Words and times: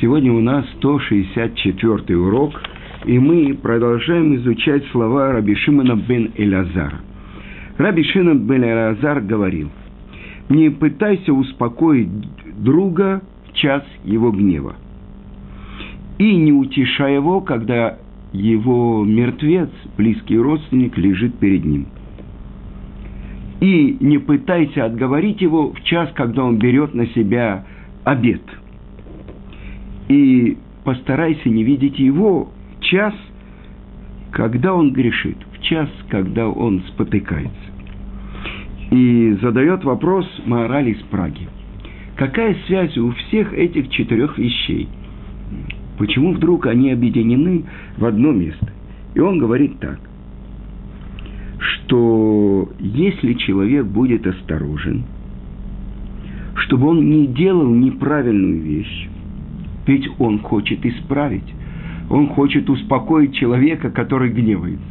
Сегодня 0.00 0.32
у 0.32 0.40
нас 0.40 0.64
164 0.78 2.16
урок, 2.16 2.58
и 3.04 3.18
мы 3.18 3.52
продолжаем 3.52 4.34
изучать 4.36 4.82
слова 4.92 5.30
Раби 5.30 5.54
Шимона 5.54 5.94
бен 5.94 6.30
Элязара. 6.36 7.00
Раби 7.76 8.02
Шимон 8.04 8.46
бен 8.46 8.64
Элязар 8.64 9.20
говорил, 9.20 9.68
«Не 10.48 10.70
пытайся 10.70 11.34
успокоить 11.34 12.08
друга 12.56 13.20
в 13.46 13.52
час 13.52 13.84
его 14.02 14.32
гнева, 14.32 14.76
и 16.16 16.34
не 16.34 16.52
утешай 16.54 17.16
его, 17.16 17.42
когда 17.42 17.98
его 18.32 19.04
мертвец, 19.04 19.68
близкий 19.98 20.38
родственник, 20.38 20.96
лежит 20.96 21.38
перед 21.38 21.66
ним. 21.66 21.88
И 23.60 23.98
не 24.00 24.16
пытайся 24.16 24.86
отговорить 24.86 25.42
его 25.42 25.72
в 25.72 25.82
час, 25.82 26.08
когда 26.14 26.42
он 26.42 26.56
берет 26.56 26.94
на 26.94 27.06
себя 27.08 27.66
обед– 28.04 28.40
и 30.10 30.56
постарайся 30.82 31.48
не 31.48 31.62
видеть 31.62 32.00
его 32.00 32.50
час, 32.80 33.14
когда 34.32 34.74
он 34.74 34.92
грешит, 34.92 35.36
в 35.52 35.62
час, 35.62 35.88
когда 36.08 36.48
он 36.48 36.82
спотыкается. 36.88 37.54
И 38.90 39.38
задает 39.40 39.84
вопрос 39.84 40.26
мораль 40.46 40.88
из 40.88 41.00
Праги. 41.02 41.48
Какая 42.16 42.56
связь 42.66 42.98
у 42.98 43.12
всех 43.12 43.54
этих 43.54 43.88
четырех 43.90 44.36
вещей? 44.36 44.88
Почему 45.96 46.32
вдруг 46.32 46.66
они 46.66 46.90
объединены 46.90 47.64
в 47.96 48.04
одно 48.04 48.32
место? 48.32 48.68
И 49.14 49.20
он 49.20 49.38
говорит 49.38 49.78
так, 49.78 50.00
что 51.60 52.68
если 52.80 53.34
человек 53.34 53.86
будет 53.86 54.26
осторожен, 54.26 55.04
чтобы 56.56 56.88
он 56.88 57.08
не 57.08 57.28
делал 57.28 57.72
неправильную 57.72 58.60
вещь, 58.60 59.08
ведь 59.86 60.08
он 60.18 60.40
хочет 60.40 60.84
исправить. 60.84 61.54
Он 62.08 62.28
хочет 62.28 62.68
успокоить 62.68 63.34
человека, 63.34 63.90
который 63.90 64.30
гневается. 64.30 64.84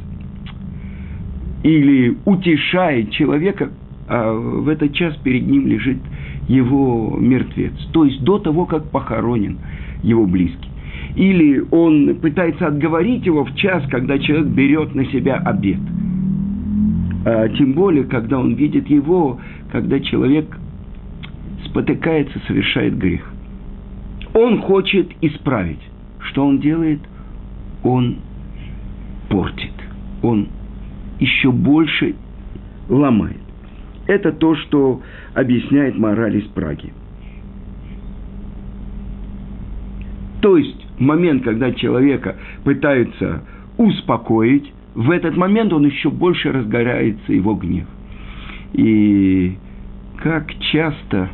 Или 1.63 2.17
утешает 2.25 3.11
человека, 3.11 3.69
а 4.07 4.33
в 4.33 4.69
этот 4.69 4.93
час 4.93 5.15
перед 5.17 5.45
ним 5.45 5.67
лежит 5.67 5.97
его 6.47 7.17
мертвец. 7.19 7.73
То 7.91 8.05
есть 8.05 8.23
до 8.23 8.39
того, 8.39 8.65
как 8.65 8.89
похоронен 8.89 9.57
его 10.01 10.25
близкий. 10.25 10.69
Или 11.15 11.63
он 11.71 12.15
пытается 12.21 12.67
отговорить 12.67 13.25
его 13.25 13.43
в 13.43 13.53
час, 13.55 13.83
когда 13.89 14.17
человек 14.17 14.47
берет 14.47 14.95
на 14.95 15.05
себя 15.05 15.35
обед. 15.35 15.79
А 17.25 17.49
тем 17.49 17.73
более, 17.73 18.05
когда 18.05 18.39
он 18.39 18.53
видит 18.55 18.89
его, 18.89 19.39
когда 19.71 19.99
человек 19.99 20.57
спотыкается, 21.65 22.39
совершает 22.47 22.97
грех 22.97 23.29
он 24.39 24.61
хочет 24.61 25.09
исправить. 25.21 25.81
Что 26.19 26.45
он 26.45 26.59
делает? 26.59 26.99
Он 27.83 28.17
портит. 29.29 29.73
Он 30.21 30.47
еще 31.19 31.51
больше 31.51 32.15
ломает. 32.87 33.41
Это 34.07 34.31
то, 34.31 34.55
что 34.55 35.01
объясняет 35.33 35.97
мораль 35.97 36.37
из 36.37 36.45
Праги. 36.45 36.93
То 40.41 40.57
есть 40.57 40.87
момент, 40.99 41.43
когда 41.43 41.71
человека 41.73 42.37
пытаются 42.63 43.43
успокоить, 43.77 44.71
в 44.95 45.11
этот 45.11 45.35
момент 45.37 45.73
он 45.73 45.85
еще 45.85 46.09
больше 46.09 46.51
разгорается 46.51 47.33
его 47.33 47.55
гнев. 47.55 47.87
И 48.73 49.57
как 50.17 50.53
часто 50.71 51.29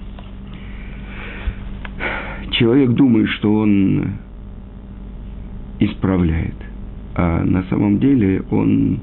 человек 2.57 2.91
думает, 2.91 3.29
что 3.29 3.53
он 3.53 4.13
исправляет, 5.79 6.55
а 7.15 7.43
на 7.43 7.63
самом 7.63 7.99
деле 7.99 8.43
он 8.49 8.99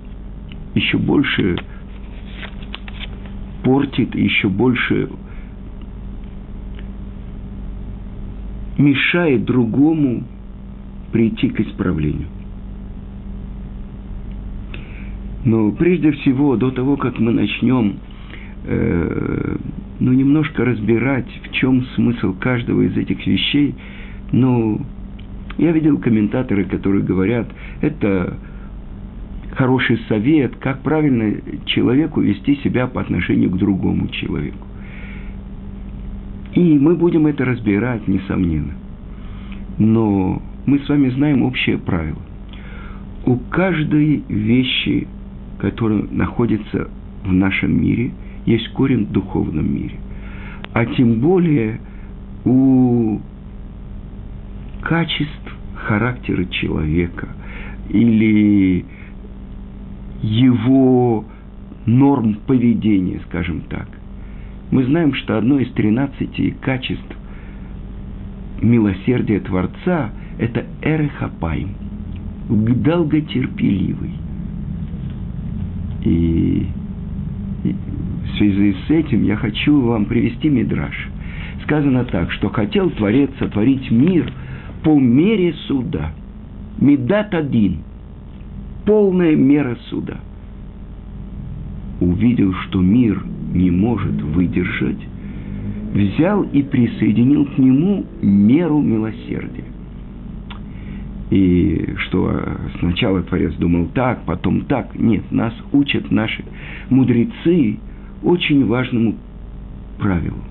еще 0.75 0.99
больше 0.99 1.57
портит, 3.63 4.15
еще 4.15 4.49
больше 4.49 5.09
мешает 8.79 9.45
другому 9.45 10.25
прийти 11.13 11.51
к 11.51 11.61
исправлению. 11.61 12.29
Но 15.45 15.73
прежде 15.73 16.13
всего, 16.13 16.57
до 16.57 16.71
того, 16.71 16.97
как 16.97 17.19
мы 17.19 17.33
начнем 17.33 17.97
э, 18.65 19.57
ну, 20.03 20.13
немножко 20.13 20.65
разбирать, 20.65 21.29
в 21.45 21.53
чем 21.53 21.85
смысл 21.95 22.35
каждого 22.35 22.83
из 22.83 22.97
этих 22.97 23.25
вещей, 23.25 23.73
ну, 24.33 24.81
я 25.59 25.71
видел 25.71 25.97
комментаторы, 25.99 26.65
которые 26.65 27.05
говорят, 27.05 27.47
это 27.83 28.37
хороший 29.53 30.01
совет, 30.09 30.57
как 30.57 30.83
правильно 30.83 31.37
человеку 31.67 32.21
вести 32.21 32.57
себя 32.57 32.89
по 32.89 33.01
отношению 33.01 33.51
к 33.51 33.59
другому 33.59 34.09
человеку. 34.09 34.67
И 36.55 36.79
мы 36.81 36.97
будем 36.97 37.29
это 37.29 37.45
разбирать, 37.45 38.09
несомненно. 38.09 38.75
Но 39.79 40.43
мы 40.67 40.81
с 40.81 40.89
вами 40.89 41.11
знаем 41.11 41.45
общее 41.45 41.79
правило. 41.79 42.23
У 43.25 43.37
каждой 43.37 44.25
вещи, 44.29 45.07
которая 45.61 46.03
находится 46.11 46.89
в 47.25 47.33
нашем 47.33 47.81
мире– 47.81 48.11
есть 48.47 48.69
корень 48.73 49.07
в 49.07 49.13
духовном 49.13 49.75
мире. 49.75 49.97
А 50.73 50.87
тем 50.87 51.21
более 51.21 51.81
у 52.45 53.21
качеств 54.83 55.57
характера 55.75 56.45
человека 56.47 57.29
или 57.89 58.85
его 60.23 61.25
норм 61.87 62.39
поведения, 62.47 63.21
скажем 63.29 63.63
так. 63.69 63.89
Мы 64.71 64.85
знаем, 64.85 65.15
что 65.15 65.37
одно 65.37 65.59
из 65.59 65.71
тринадцати 65.73 66.55
качеств 66.61 67.17
милосердия 68.61 69.41
Творца– 69.41 70.11
это 70.39 70.65
эрехапайм, 70.81 71.71
долготерпеливый. 72.49 74.15
И 76.05 76.67
в 78.33 78.39
связи 78.39 78.75
с 78.87 78.91
этим 78.91 79.25
я 79.25 79.37
хочу 79.37 79.81
вам 79.81 80.07
привести 80.07 80.49
мидраж. 80.49 80.95
Сказано 81.65 82.05
так, 82.05 82.33
что 82.33 82.49
хотел 82.49 82.91
Творец 82.91 83.31
сотворить 83.39 83.91
мир 83.91 84.33
по 84.83 84.99
мере 84.99 85.53
суда. 85.67 86.13
Медат 86.81 87.35
один. 87.35 87.79
Полная 88.87 89.37
мера 89.37 89.77
суда. 89.89 90.17
Увидел, 92.01 92.53
что 92.55 92.81
мир 92.81 93.23
не 93.53 93.71
может 93.71 94.21
выдержать, 94.21 94.99
взял 95.93 96.43
и 96.43 96.63
присоединил 96.63 97.45
к 97.45 97.59
нему 97.59 98.05
меру 98.23 98.81
милосердия. 98.81 99.65
И 101.31 101.95
что 101.99 102.43
сначала 102.81 103.23
Творец 103.23 103.55
думал 103.55 103.89
так, 103.95 104.25
потом 104.25 104.63
так. 104.63 104.99
Нет, 104.99 105.31
нас 105.31 105.55
учат 105.73 106.11
наши 106.11 106.45
мудрецы– 106.89 107.79
очень 108.23 108.67
важному 108.67 109.15
правилу. 109.99 110.43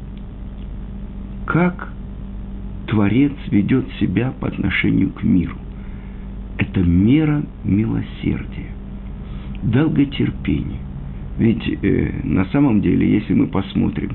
Как 1.45 1.91
Творец 2.87 3.33
ведет 3.49 3.85
себя 3.99 4.33
по 4.39 4.47
отношению 4.47 5.11
к 5.11 5.23
миру. 5.23 5.55
Это 6.57 6.81
мера 6.81 7.43
милосердия, 7.63 8.71
долготерпения. 9.63 10.79
Ведь 11.37 11.63
э, 11.81 12.11
на 12.23 12.45
самом 12.45 12.81
деле, 12.81 13.09
если 13.09 13.33
мы 13.33 13.47
посмотрим, 13.47 14.11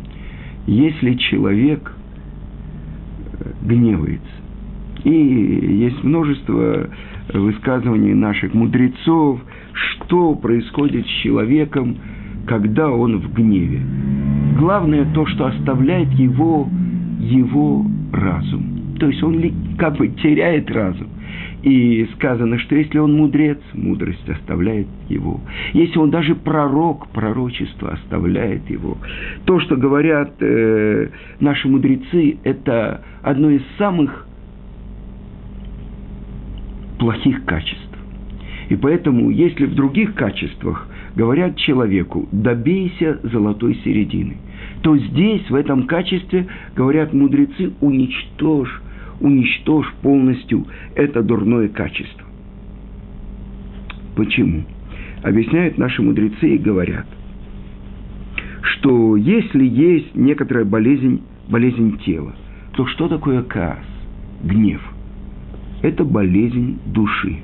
если 0.66 1.14
человек 1.14 1.92
э, 3.40 3.52
гневается, 3.62 4.28
и 5.04 5.10
есть 5.10 6.04
множество 6.04 6.90
высказываний 7.32 8.12
наших 8.12 8.52
мудрецов, 8.54 9.40
что 9.72 10.34
происходит 10.34 11.06
с 11.06 11.22
человеком, 11.22 11.96
когда 12.46 12.90
он 12.90 13.18
в 13.18 13.32
гневе. 13.34 13.80
Главное 14.58 15.04
то, 15.12 15.26
что 15.26 15.46
оставляет 15.46 16.10
его, 16.12 16.68
его 17.20 17.84
разум. 18.12 18.96
То 18.98 19.08
есть 19.08 19.22
он 19.22 19.42
как 19.78 19.96
бы 19.96 20.08
теряет 20.08 20.70
разум. 20.70 21.08
И 21.62 22.08
сказано, 22.14 22.58
что 22.60 22.76
если 22.76 22.98
он 22.98 23.14
мудрец, 23.14 23.58
мудрость 23.74 24.28
оставляет 24.28 24.86
его. 25.08 25.40
Если 25.72 25.98
он 25.98 26.10
даже 26.10 26.34
пророк, 26.34 27.08
пророчество 27.08 27.92
оставляет 27.92 28.70
его. 28.70 28.96
То, 29.44 29.58
что 29.60 29.76
говорят 29.76 30.34
э, 30.40 31.08
наши 31.40 31.68
мудрецы, 31.68 32.38
это 32.44 33.02
одно 33.22 33.50
из 33.50 33.62
самых 33.78 34.26
плохих 36.98 37.44
качеств. 37.44 37.85
И 38.68 38.74
поэтому, 38.76 39.30
если 39.30 39.66
в 39.66 39.74
других 39.74 40.14
качествах 40.14 40.88
говорят 41.14 41.56
человеку, 41.56 42.28
добейся 42.32 43.20
золотой 43.22 43.76
середины, 43.84 44.38
то 44.82 44.96
здесь, 44.96 45.48
в 45.48 45.54
этом 45.54 45.86
качестве, 45.86 46.46
говорят 46.74 47.12
мудрецы, 47.12 47.72
уничтожь, 47.80 48.82
уничтожь 49.20 49.92
полностью 50.02 50.66
это 50.94 51.22
дурное 51.22 51.68
качество. 51.68 52.26
Почему? 54.16 54.64
Объясняют 55.22 55.78
наши 55.78 56.02
мудрецы 56.02 56.54
и 56.54 56.58
говорят, 56.58 57.06
что 58.62 59.16
если 59.16 59.64
есть 59.64 60.14
некоторая 60.14 60.64
болезнь, 60.64 61.22
болезнь 61.48 61.98
тела, 62.04 62.34
то 62.72 62.86
что 62.86 63.08
такое 63.08 63.42
каас, 63.42 63.84
гнев? 64.42 64.82
Это 65.82 66.04
болезнь 66.04 66.78
души. 66.86 67.38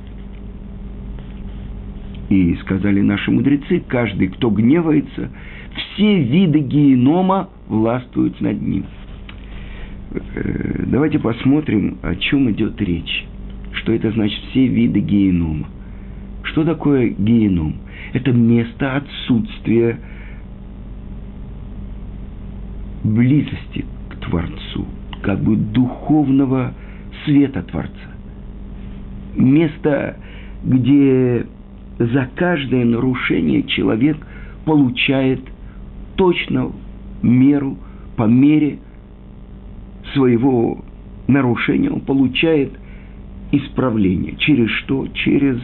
И 2.33 2.57
сказали 2.63 3.03
наши 3.03 3.31
мудрецы, 3.31 3.83
каждый, 3.87 4.29
кто 4.29 4.49
гневается, 4.49 5.29
все 5.75 6.23
виды 6.23 6.61
генома 6.61 7.51
властвуют 7.69 8.41
над 8.41 8.63
ним. 8.63 8.87
Э, 10.13 10.85
давайте 10.87 11.19
посмотрим, 11.19 11.99
о 12.01 12.15
чем 12.17 12.51
идет 12.51 12.81
речь. 12.81 13.27
Что 13.75 13.93
это 13.93 14.11
значит 14.13 14.41
все 14.49 14.67
виды 14.67 15.01
генома. 15.01 15.67
Что 16.45 16.65
такое 16.65 17.11
геном? 17.11 17.77
Это 18.15 18.33
место 18.33 18.97
отсутствия 18.97 19.99
близости 23.05 23.85
к 24.09 24.17
Творцу, 24.25 24.87
как 25.21 25.43
бы 25.43 25.57
духовного 25.57 26.73
света 27.27 27.63
Творца. 27.63 27.93
Место, 29.37 30.17
где 30.65 31.47
за 31.99 32.29
каждое 32.35 32.85
нарушение 32.85 33.63
человек 33.65 34.17
получает 34.65 35.41
точно 36.17 36.73
меру, 37.23 37.77
по 38.17 38.25
мере 38.25 38.79
своего 40.13 40.85
нарушения 41.27 41.91
он 41.91 42.01
получает 42.01 42.73
исправление. 43.53 44.37
Через 44.39 44.71
что? 44.71 45.07
Через 45.15 45.59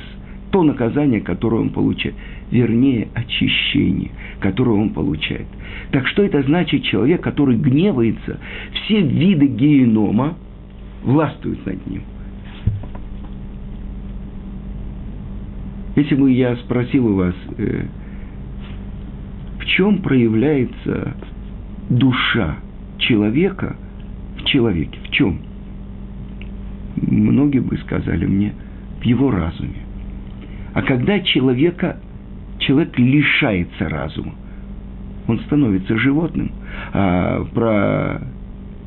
то 0.51 0.63
наказание, 0.63 1.21
которое 1.21 1.61
он 1.61 1.71
получает. 1.71 2.15
Вернее, 2.51 3.09
очищение, 3.15 4.11
которое 4.41 4.81
он 4.81 4.91
получает. 4.91 5.47
Так 5.91 6.07
что 6.09 6.23
это 6.23 6.43
значит 6.43 6.85
человек, 6.85 7.21
который 7.21 7.57
гневается, 7.57 8.41
все 8.73 9.03
виды 9.03 9.47
генома 9.47 10.37
властвуют 11.03 11.65
над 11.67 11.87
ним– 11.87 12.03
Если 15.99 16.15
бы 16.15 16.31
я 16.31 16.55
спросил 16.59 17.09
у 17.09 17.15
вас, 17.17 17.35
э, 17.57 17.87
в 19.59 19.65
чем 19.65 19.99
проявляется 19.99 21.17
душа 21.91 22.59
человека 22.99 23.75
в 24.37 24.45
человеке, 24.45 24.97
в 25.03 25.11
чем? 25.11 25.41
Многие 27.03 27.59
бы 27.59 27.77
сказали 27.79 28.27
мне, 28.27 28.53
в 29.01 29.05
его 29.05 29.33
разуме. 29.33 29.83
А 30.73 30.83
когда 30.83 31.19
человека, 31.19 31.99
человек 32.59 32.97
лишается 32.97 33.89
разума, 33.89 34.35
он 35.27 35.41
становится 35.41 35.99
животным. 35.99 36.53
А 36.93 37.45
про 37.53 38.23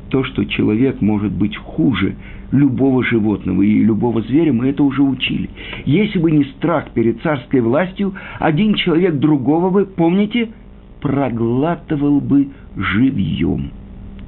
то, 0.08 0.24
что 0.24 0.46
человек 0.46 1.02
может 1.02 1.32
быть 1.32 1.58
хуже 1.58 2.14
любого 2.52 3.02
животного 3.02 3.62
и 3.62 3.82
любого 3.82 4.22
зверя, 4.22 4.52
мы 4.52 4.68
это 4.68 4.82
уже 4.84 5.02
учили. 5.02 5.50
Если 5.84 6.18
бы 6.18 6.30
не 6.30 6.44
страх 6.44 6.90
перед 6.90 7.20
царской 7.22 7.60
властью, 7.60 8.14
один 8.38 8.74
человек 8.74 9.14
другого 9.14 9.70
бы, 9.70 9.86
помните, 9.86 10.50
проглатывал 11.00 12.20
бы 12.20 12.48
живьем. 12.76 13.70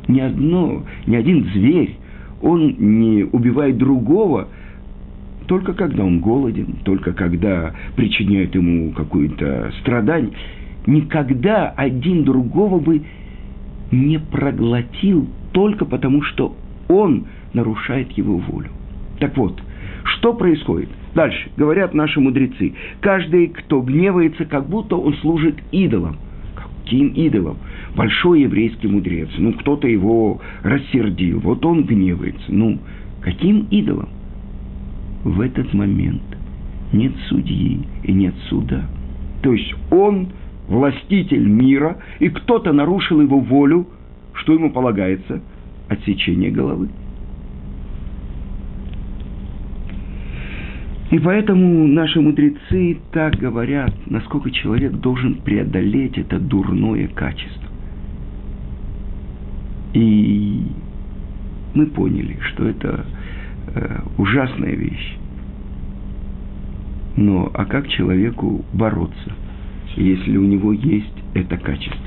Ни 0.08 0.20
одно, 0.20 0.82
ни 1.06 1.14
один 1.14 1.44
зверь, 1.52 1.96
он 2.42 2.74
не 2.78 3.24
убивает 3.24 3.78
другого, 3.78 4.48
только 5.46 5.74
когда 5.74 6.04
он 6.04 6.20
голоден, 6.20 6.76
только 6.84 7.12
когда 7.12 7.74
причиняет 7.96 8.54
ему 8.54 8.92
какое-то 8.92 9.72
страдание. 9.80 10.32
Никогда 10.86 11.68
один 11.70 12.24
другого 12.24 12.78
бы 12.78 13.02
не 13.90 14.18
проглотил 14.18 15.28
только 15.52 15.84
потому, 15.84 16.22
что 16.22 16.56
он 16.88 17.26
нарушает 17.54 18.12
его 18.12 18.36
волю. 18.36 18.70
Так 19.18 19.36
вот, 19.36 19.60
что 20.04 20.34
происходит? 20.34 20.88
Дальше, 21.14 21.50
говорят 21.56 21.94
наши 21.94 22.20
мудрецы, 22.20 22.74
каждый, 23.00 23.48
кто 23.48 23.80
гневается, 23.80 24.44
как 24.44 24.68
будто 24.68 24.96
он 24.96 25.14
служит 25.18 25.56
идолам. 25.70 26.16
Каким 26.54 27.08
идолом? 27.08 27.56
Большой 27.96 28.42
еврейский 28.42 28.88
мудрец. 28.88 29.28
Ну, 29.38 29.54
кто-то 29.54 29.88
его 29.88 30.40
рассердил, 30.62 31.40
вот 31.40 31.64
он 31.64 31.84
гневается. 31.84 32.44
Ну, 32.48 32.78
каким 33.22 33.66
идолом? 33.70 34.08
В 35.22 35.40
этот 35.40 35.72
момент 35.72 36.22
нет 36.92 37.12
судьи 37.28 37.80
и 38.02 38.12
нет 38.12 38.34
суда. 38.48 38.82
То 39.42 39.52
есть 39.52 39.74
он 39.90 40.28
властитель 40.68 41.46
мира, 41.46 41.98
и 42.18 42.28
кто-то 42.28 42.72
нарушил 42.72 43.20
его 43.20 43.38
волю, 43.40 43.86
что 44.34 44.52
ему 44.52 44.70
полагается? 44.70 45.40
Отсечение 45.88 46.50
головы. 46.50 46.88
И 51.10 51.18
поэтому 51.18 51.86
наши 51.86 52.20
мудрецы 52.20 52.98
так 53.12 53.36
говорят, 53.36 53.94
насколько 54.06 54.50
человек 54.50 54.92
должен 54.92 55.36
преодолеть 55.36 56.16
это 56.18 56.38
дурное 56.38 57.08
качество. 57.08 57.68
И 59.92 60.62
мы 61.74 61.86
поняли, 61.86 62.38
что 62.40 62.68
это 62.68 63.04
э, 63.74 64.00
ужасная 64.18 64.74
вещь. 64.74 65.16
Но 67.16 67.50
а 67.54 67.64
как 67.66 67.88
человеку 67.88 68.64
бороться, 68.72 69.32
если 69.96 70.36
у 70.36 70.44
него 70.44 70.72
есть 70.72 71.14
это 71.34 71.58
качество? 71.58 72.00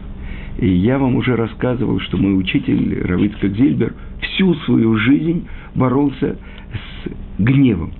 И 0.57 0.67
я 0.67 0.97
вам 0.97 1.15
уже 1.15 1.35
рассказывал, 1.35 1.99
что 1.99 2.17
мой 2.17 2.37
учитель 2.37 2.99
Равицкак 3.03 3.55
Зильбер 3.55 3.93
всю 4.21 4.55
свою 4.65 4.97
жизнь 4.97 5.47
боролся 5.75 6.35
с 6.73 7.09
гневом 7.39 7.93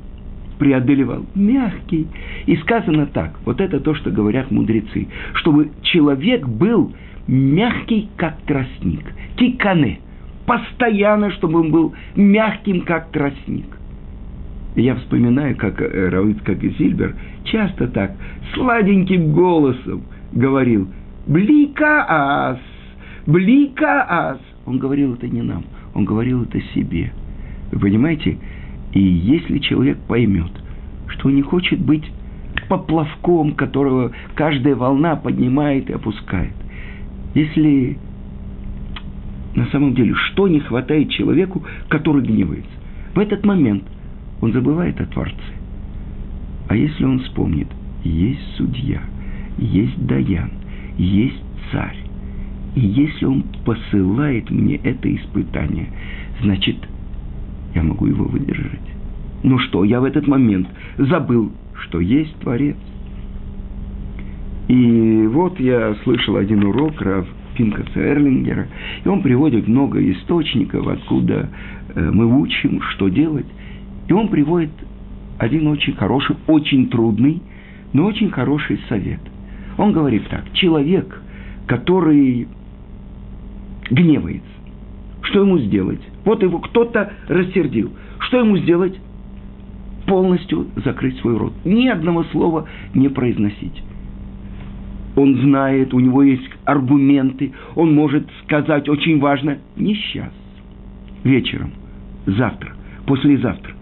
преодолевал. 0.57 1.25
Мягкий. 1.35 2.07
И 2.45 2.55
сказано 2.57 3.07
так, 3.07 3.39
вот 3.45 3.61
это 3.61 3.79
то, 3.79 3.93
что 3.95 4.11
говорят 4.11 4.51
мудрецы, 4.51 5.07
чтобы 5.33 5.71
человек 5.81 6.47
был 6.47 6.93
мягкий, 7.27 8.09
как 8.17 8.37
тростник. 8.41 9.05
Кикане. 9.35 9.99
Постоянно, 10.45 11.31
чтобы 11.31 11.59
он 11.59 11.71
был 11.71 11.93
мягким, 12.15 12.81
как 12.81 13.11
тростник. 13.11 13.65
Я 14.75 14.95
вспоминаю, 14.95 15.55
как 15.57 15.81
э, 15.81 16.09
Равиц, 16.09 16.37
как 16.43 16.63
и 16.63 16.69
Зильбер, 16.69 17.15
часто 17.45 17.87
так, 17.87 18.11
сладеньким 18.53 19.33
голосом 19.33 20.03
говорил 20.31 20.87
«Блика 21.25 22.05
ас! 22.07 22.59
Блика 23.25 24.05
ас!» 24.07 24.39
Он 24.65 24.77
говорил 24.77 25.15
это 25.15 25.27
не 25.27 25.41
нам, 25.41 25.63
он 25.95 26.05
говорил 26.05 26.43
это 26.43 26.61
себе. 26.75 27.11
Вы 27.71 27.79
понимаете, 27.79 28.37
и 28.97 28.99
если 28.99 29.59
человек 29.59 29.99
поймет, 30.07 30.49
что 31.09 31.29
не 31.29 31.43
хочет 31.43 31.79
быть 31.79 32.03
поплавком, 32.67 33.51
которого 33.53 34.11
каждая 34.33 34.75
волна 34.75 35.15
поднимает 35.15 35.87
и 35.91 35.93
опускает, 35.93 36.53
если 37.35 37.95
на 39.53 39.67
самом 39.67 39.93
деле, 39.93 40.15
что 40.15 40.47
не 40.47 40.61
хватает 40.61 41.11
человеку, 41.11 41.63
который 41.89 42.23
гневается, 42.23 42.71
в 43.13 43.19
этот 43.19 43.45
момент 43.45 43.83
он 44.41 44.51
забывает 44.51 44.99
о 44.99 45.05
Творце. 45.05 45.35
А 46.67 46.75
если 46.75 47.05
он 47.05 47.19
вспомнит, 47.19 47.67
есть 48.03 48.55
судья, 48.55 49.01
есть 49.59 50.03
Даян, 50.07 50.49
есть 50.97 51.43
царь, 51.71 51.97
и 52.73 52.79
если 52.79 53.25
он 53.25 53.43
посылает 53.63 54.49
мне 54.49 54.77
это 54.77 55.15
испытание, 55.15 55.89
значит, 56.41 56.77
я 57.75 57.83
могу 57.83 58.07
его 58.07 58.25
выдержать. 58.25 58.86
Ну 59.47 59.59
что, 59.59 59.85
я 59.85 60.01
в 60.01 60.03
этот 60.03 60.27
момент 60.27 60.67
забыл, 60.97 61.53
что 61.83 62.01
есть 62.01 62.35
Творец. 62.41 62.75
И 64.67 65.25
вот 65.31 65.57
я 65.57 65.95
слышал 66.03 66.35
один 66.35 66.65
урок 66.65 66.99
Рав 66.99 67.25
Пинкаса 67.55 67.97
Эрлингера, 67.97 68.67
и 69.05 69.07
он 69.07 69.21
приводит 69.21 69.65
много 69.69 70.05
источников, 70.11 70.85
откуда 70.85 71.49
э, 71.95 72.11
мы 72.11 72.41
учим, 72.41 72.81
что 72.81 73.07
делать. 73.07 73.45
И 74.09 74.11
он 74.11 74.27
приводит 74.27 74.71
один 75.37 75.67
очень 75.67 75.93
хороший, 75.93 76.35
очень 76.47 76.89
трудный, 76.89 77.41
но 77.93 78.05
очень 78.05 78.29
хороший 78.29 78.81
совет. 78.89 79.21
Он 79.77 79.93
говорит 79.93 80.27
так, 80.29 80.51
человек, 80.55 81.21
который 81.67 82.49
гневается, 83.89 84.51
что 85.21 85.39
ему 85.39 85.57
сделать? 85.59 86.01
Вот 86.25 86.43
его 86.43 86.59
кто-то 86.59 87.13
рассердил. 87.29 87.93
Что 88.19 88.39
ему 88.39 88.57
сделать? 88.57 88.99
Полностью 90.07 90.67
закрыть 90.83 91.17
свой 91.19 91.37
рот. 91.37 91.53
Ни 91.65 91.87
одного 91.87 92.23
слова 92.25 92.67
не 92.93 93.09
произносить. 93.09 93.83
Он 95.15 95.35
знает, 95.41 95.93
у 95.93 95.99
него 95.99 96.23
есть 96.23 96.49
аргументы, 96.65 97.51
он 97.75 97.93
может 97.93 98.27
сказать 98.43 98.87
очень 98.87 99.19
важно, 99.19 99.57
не 99.75 99.95
сейчас, 99.95 100.31
вечером, 101.23 101.71
завтра– 102.25 102.73
послезавтра. 103.07 103.73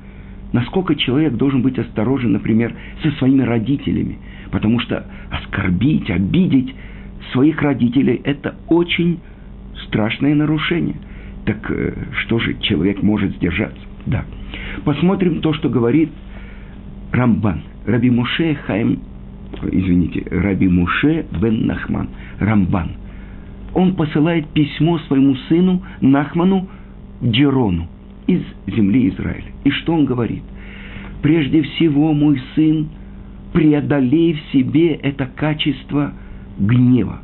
Насколько 0.54 0.96
человек 0.96 1.34
должен 1.34 1.62
быть 1.62 1.78
осторожен, 1.78 2.32
например, 2.32 2.74
со 3.04 3.12
своими 3.18 3.42
родителями, 3.42 4.20
потому 4.52 4.80
что 4.80 5.06
оскорбить, 5.30 6.10
обидеть 6.10 6.74
своих 7.34 7.62
родителей– 7.62 8.22
это 8.24 8.56
очень 8.70 9.20
страшное 9.88 10.34
нарушение. 10.34 10.96
Так 11.46 11.70
э, 11.70 11.94
что 12.22 12.40
же 12.40 12.56
человек 12.62 13.04
может 13.04 13.36
сдержаться? 13.36 13.82
Да. 14.06 14.24
Посмотрим 14.84 15.42
то, 15.42 15.54
что 15.54 15.70
говорит 15.70 16.10
Рамбан. 17.12 17.62
Раби 17.86 18.10
Муше 18.10 18.56
Хайм, 18.66 19.00
извините, 19.72 20.24
Раби 20.30 20.68
Муше 20.68 21.26
бен 21.40 21.66
Нахман, 21.66 22.10
Рамбан. 22.40 22.92
Он 23.74 23.96
посылает 23.96 24.48
письмо 24.50 25.00
своему 25.00 25.36
сыну 25.48 25.84
Нахману 26.02 26.68
Джерону 27.24 27.88
из 28.28 28.42
земли 28.68 29.10
Израиля. 29.10 29.52
И 29.64 29.70
что 29.72 29.94
он 29.94 30.06
говорит? 30.06 30.44
Прежде 31.22 31.62
всего, 31.64 32.14
мой 32.14 32.42
сын, 32.56 32.90
преодолей 33.54 34.34
в 34.34 34.52
себе 34.52 34.94
это 34.96 35.28
качество 35.28 36.14
гнева, 36.58 37.20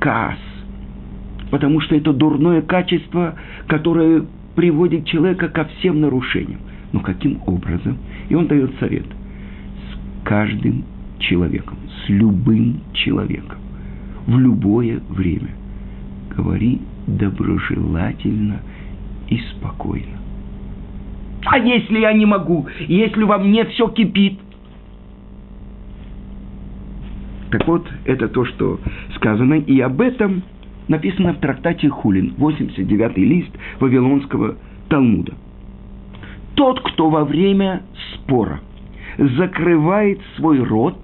каас, 0.00 0.38
потому 1.50 1.80
что 1.80 1.94
это 1.94 2.12
дурное 2.12 2.60
качество, 2.62 3.34
которое 3.66 4.24
приводит 4.58 5.06
человека 5.06 5.48
ко 5.50 5.66
всем 5.66 6.00
нарушениям. 6.00 6.58
Но 6.90 6.98
каким 6.98 7.38
образом? 7.46 7.96
И 8.28 8.34
он 8.34 8.48
дает 8.48 8.72
совет. 8.80 9.06
С 9.06 10.24
каждым 10.24 10.82
человеком, 11.20 11.76
с 11.86 12.08
любым 12.08 12.80
человеком, 12.92 13.58
в 14.26 14.36
любое 14.36 15.00
время. 15.10 15.50
Говори 16.36 16.80
доброжелательно 17.06 18.60
и 19.28 19.38
спокойно. 19.52 20.18
А 21.44 21.56
если 21.60 22.00
я 22.00 22.12
не 22.12 22.26
могу, 22.26 22.66
если 22.80 23.22
во 23.22 23.38
мне 23.38 23.64
все 23.64 23.86
кипит? 23.86 24.40
Так 27.52 27.64
вот, 27.68 27.88
это 28.06 28.26
то, 28.26 28.44
что 28.44 28.80
сказано, 29.14 29.54
и 29.54 29.78
об 29.78 30.00
этом 30.00 30.42
написано 30.88 31.34
в 31.34 31.38
трактате 31.38 31.88
Хулин, 31.88 32.34
89-й 32.38 33.24
лист 33.24 33.50
Вавилонского 33.80 34.56
Талмуда. 34.88 35.34
Тот, 36.54 36.80
кто 36.80 37.08
во 37.10 37.24
время 37.24 37.82
спора 38.14 38.60
закрывает 39.18 40.20
свой 40.36 40.62
рот, 40.62 40.98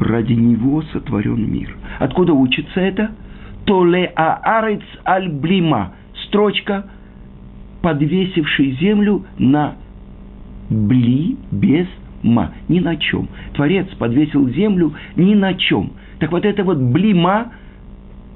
ради 0.00 0.32
него 0.32 0.82
сотворен 0.92 1.50
мир. 1.50 1.76
Откуда 1.98 2.32
учится 2.32 2.80
это? 2.80 3.10
Толе 3.64 4.06
аарец 4.16 4.82
аль 5.06 5.28
блима. 5.28 5.92
Строчка, 6.26 6.90
подвесивший 7.82 8.72
землю 8.80 9.24
на 9.38 9.76
бли 10.70 11.36
без 11.50 11.86
ма, 12.22 12.52
ни 12.68 12.80
на 12.80 12.96
чем. 12.96 13.28
Творец 13.54 13.86
подвесил 13.98 14.48
землю 14.50 14.92
ни 15.16 15.34
на 15.34 15.54
чем. 15.54 15.92
Так 16.18 16.32
вот 16.32 16.44
это 16.44 16.64
вот 16.64 16.78
блима, 16.78 17.52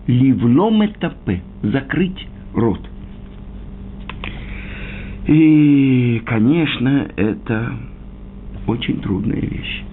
ливлом 0.07 0.85
этапе, 0.85 1.43
закрыть 1.63 2.27
рот. 2.55 2.81
И, 5.27 6.21
конечно, 6.27 7.09
это 7.17 7.73
очень 8.67 9.01
трудная 9.01 9.41
вещь. 9.41 9.85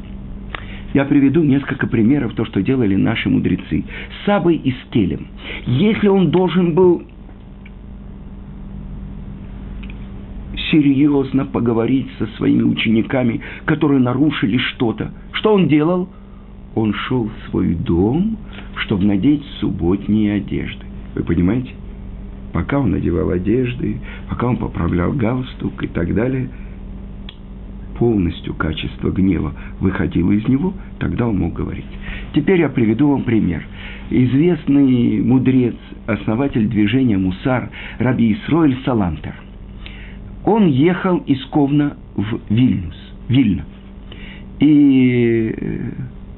Я 0.93 1.05
приведу 1.05 1.43
несколько 1.43 1.85
примеров, 1.85 2.33
то, 2.33 2.45
что 2.45 2.63
делали 2.63 2.95
наши 2.95 3.29
мудрецы. 3.29 3.83
Сабой 4.25 4.55
и 4.55 4.73
Скелем. 4.85 5.27
Если 5.67 6.07
он 6.07 6.31
должен 6.31 6.73
был 6.73 7.03
серьезно 10.71 11.45
поговорить 11.45 12.07
со 12.17 12.27
своими 12.37 12.63
учениками, 12.63 13.41
которые 13.65 13.99
нарушили 13.99 14.57
что-то. 14.57 15.11
Что 15.33 15.53
он 15.53 15.67
делал? 15.67 16.09
Он 16.75 16.93
шел 16.93 17.29
в 17.29 17.49
свой 17.49 17.75
дом, 17.75 18.37
чтобы 18.75 19.05
надеть 19.05 19.43
субботние 19.59 20.35
одежды. 20.35 20.85
Вы 21.15 21.23
понимаете? 21.23 21.71
Пока 22.53 22.79
он 22.79 22.91
надевал 22.91 23.29
одежды, 23.31 23.99
пока 24.29 24.47
он 24.47 24.57
поправлял 24.57 25.11
галстук 25.13 25.83
и 25.83 25.87
так 25.87 26.13
далее, 26.15 26.49
полностью 27.97 28.53
качество 28.53 29.11
гнева 29.11 29.53
выходило 29.79 30.31
из 30.31 30.47
него, 30.47 30.73
тогда 30.99 31.27
он 31.27 31.37
мог 31.37 31.53
говорить. 31.53 31.85
Теперь 32.33 32.61
я 32.61 32.69
приведу 32.69 33.09
вам 33.09 33.23
пример. 33.23 33.65
Известный 34.09 35.21
мудрец, 35.21 35.75
основатель 36.07 36.67
движения 36.67 37.17
Мусар, 37.17 37.69
Раби 37.99 38.33
Исроэль 38.33 38.77
Салантер– 38.85 39.33
он 40.45 40.67
ехал 40.67 41.17
из 41.17 41.43
Ковна 41.45 41.97
в 42.15 42.39
Вильнюс, 42.49 42.95
Вильна. 43.27 43.65
И 44.59 45.53
э, 45.55 45.91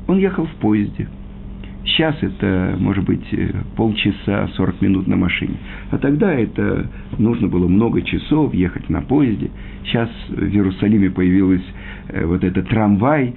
он 0.08 0.18
ехал 0.18 0.46
в 0.46 0.54
поезде. 0.56 1.08
Сейчас 1.86 2.16
это, 2.22 2.76
может 2.80 3.04
быть, 3.04 3.26
э, 3.32 3.52
полчаса, 3.76 4.48
40 4.56 4.82
минут 4.82 5.08
на 5.08 5.18
машине. 5.18 5.56
А 5.90 5.98
тогда 5.98 6.32
это 6.32 6.90
нужно 7.18 7.48
было 7.48 7.68
много 7.68 8.02
часов 8.02 8.54
ехать 8.54 8.90
на 8.90 9.02
поезде. 9.02 9.50
Сейчас 9.86 10.10
в 10.30 10.44
Иерусалиме 10.44 11.10
появилась 11.10 11.66
э, 12.10 12.26
вот 12.26 12.44
этот 12.44 12.70
трамвай, 12.70 13.36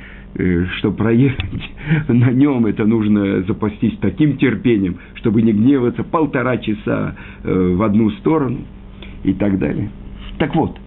чтобы 0.79 0.97
проехать 0.97 1.71
на 2.09 2.33
нем, 2.33 2.67
это 2.67 2.85
нужно 2.85 3.43
запастись 3.43 3.97
таким 4.01 4.37
терпением, 4.37 4.97
чтобы 5.15 5.43
не 5.43 5.53
гневаться 5.53 6.03
полтора 6.03 6.57
часа 6.57 7.15
в 7.45 7.81
одну 7.81 8.11
сторону 8.11 8.63
и 9.23 9.33
так 9.33 9.61
далее. 9.61 9.91
Так 10.39 10.55
вот, 10.55 10.79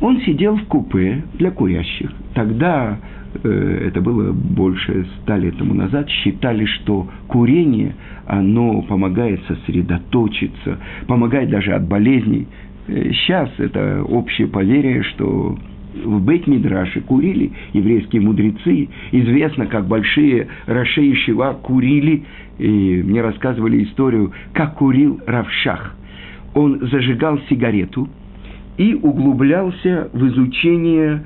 он 0.00 0.20
сидел 0.20 0.56
в 0.56 0.64
купе 0.64 1.24
для 1.34 1.50
курящих. 1.50 2.12
Тогда, 2.34 2.98
э, 3.42 3.88
это 3.88 4.00
было 4.00 4.32
больше 4.32 5.06
ста 5.22 5.36
лет 5.36 5.56
тому 5.58 5.74
назад, 5.74 6.08
считали, 6.08 6.66
что 6.66 7.08
курение, 7.26 7.94
оно 8.26 8.82
помогает 8.82 9.40
сосредоточиться, 9.48 10.78
помогает 11.08 11.50
даже 11.50 11.72
от 11.72 11.88
болезней. 11.88 12.46
Э, 12.86 13.10
сейчас 13.12 13.50
это 13.58 14.04
общее 14.04 14.46
поверие, 14.46 15.02
что 15.02 15.58
в 16.04 16.24
Бейт-Мидраше 16.24 17.00
курили 17.00 17.50
еврейские 17.72 18.22
мудрецы. 18.22 18.88
Известно, 19.10 19.66
как 19.66 19.88
большие 19.88 20.46
Раши 20.66 21.04
и 21.06 21.14
Шива 21.14 21.54
курили. 21.60 22.22
И 22.58 23.02
мне 23.04 23.20
рассказывали 23.20 23.82
историю, 23.82 24.32
как 24.52 24.76
курил 24.76 25.20
Равшах. 25.26 25.96
Он 26.54 26.86
зажигал 26.88 27.40
сигарету– 27.48 28.08
и 28.78 28.94
углублялся 28.94 30.08
в 30.12 30.26
изучение 30.28 31.24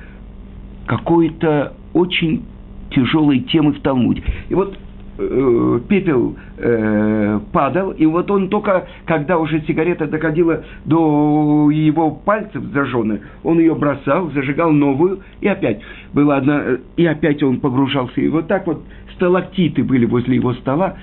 какой-то 0.86 1.74
очень 1.92 2.44
тяжелой 2.90 3.40
темы 3.40 3.72
в 3.72 3.80
Талмуде. 3.80 4.22
И 4.48 4.54
вот 4.54 4.76
э, 5.18 5.80
пепел 5.88 6.36
э, 6.56 7.40
падал, 7.52 7.90
и 7.90 8.06
вот 8.06 8.30
он 8.30 8.48
только, 8.48 8.86
когда 9.04 9.38
уже 9.38 9.60
сигарета 9.66 10.06
доходила 10.06 10.64
до 10.84 11.70
его 11.70 12.10
пальцев 12.10 12.62
зажженных, 12.72 13.20
он 13.42 13.58
ее 13.58 13.74
бросал, 13.74 14.30
зажигал 14.30 14.72
новую, 14.72 15.20
и 15.40 15.48
опять 15.48 15.80
была 16.12 16.38
одна, 16.38 16.62
э, 16.64 16.78
и 16.96 17.06
опять 17.06 17.42
он 17.42 17.60
погружался. 17.60 18.20
И 18.20 18.28
вот 18.28 18.48
так 18.48 18.66
вот 18.66 18.82
сталактиты 19.14 19.84
были 19.84 20.06
возле 20.06 20.36
его 20.36 20.54
стола. 20.54 20.96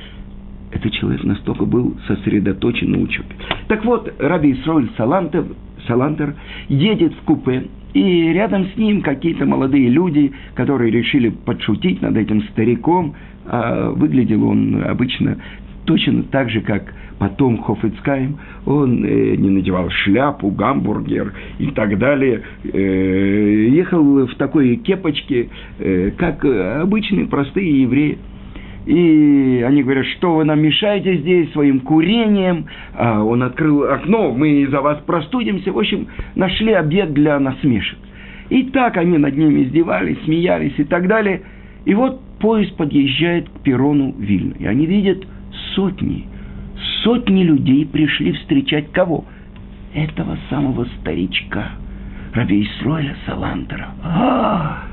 Этот 0.71 0.91
человек 0.93 1.23
настолько 1.23 1.65
был 1.65 1.95
сосредоточен 2.07 2.91
на 2.91 2.99
учебе. 2.99 3.29
Так 3.67 3.83
вот, 3.85 4.13
Раби 4.19 4.53
Исроиль 4.53 4.89
Салантов 4.97 5.47
Салантер 5.88 6.35
едет 6.67 7.13
в 7.13 7.21
купе, 7.23 7.67
и 7.93 8.31
рядом 8.33 8.67
с 8.67 8.77
ним 8.77 9.01
какие-то 9.01 9.45
молодые 9.45 9.89
люди, 9.89 10.31
которые 10.53 10.91
решили 10.91 11.29
подшутить 11.29 12.01
над 12.01 12.15
этим 12.17 12.43
стариком. 12.49 13.15
А 13.45 13.89
выглядел 13.89 14.43
он 14.43 14.83
обычно 14.83 15.38
точно 15.85 16.21
так 16.23 16.51
же, 16.51 16.61
как 16.61 16.93
потом 17.17 17.57
Хофицкайм. 17.63 18.38
Он 18.67 19.03
э, 19.03 19.35
не 19.35 19.49
надевал 19.49 19.89
шляпу, 19.89 20.51
гамбургер 20.51 21.33
и 21.57 21.67
так 21.71 21.97
далее. 21.97 22.43
Э, 22.63 23.67
ехал 23.71 24.27
в 24.27 24.35
такой 24.35 24.75
кепочке, 24.75 25.49
э, 25.79 26.11
как 26.17 26.45
обычные 26.45 27.25
простые 27.25 27.81
евреи. 27.81 28.19
И 28.86 29.63
они 29.67 29.83
говорят, 29.83 30.05
что 30.17 30.36
вы 30.36 30.45
нам 30.45 30.62
мешаете 30.62 31.17
здесь 31.17 31.51
своим 31.51 31.81
курением. 31.81 32.65
А 32.95 33.24
он 33.24 33.43
открыл 33.43 33.83
окно, 33.83 34.31
мы 34.31 34.62
из-за 34.63 34.81
вас 34.81 35.00
простудимся. 35.05 35.71
В 35.71 35.77
общем, 35.77 36.07
нашли 36.36 36.74
объект 36.74 37.13
для 37.13 37.39
насмешек. 37.39 37.98
И 38.50 38.63
так 38.63 38.98
они 38.98 39.17
над 39.17 39.38
ними 39.38 39.63
издевались, 39.63 40.17
смеялись 40.25 40.74
и 40.77 40.83
так 40.83 41.07
далее. 41.07 41.41
И 41.86 41.93
вот 41.93 42.21
поезд 42.39 42.75
подъезжает 42.77 43.50
к 43.50 43.59
перрону 43.62 44.13
Вильна. 44.17 44.55
И 44.57 44.65
они 44.65 44.86
видят 44.86 45.24
сотни, 45.75 46.25
сотни 47.03 47.43
людей 47.43 47.86
пришли 47.86 48.31
встречать 48.33 48.91
кого? 48.91 49.25
Этого 49.93 50.38
самого 50.50 50.86
старичка, 51.00 51.71
Раби 52.33 52.63
Исроиля 52.63 53.15
Салантера. 53.25 53.89
А, 54.03 54.83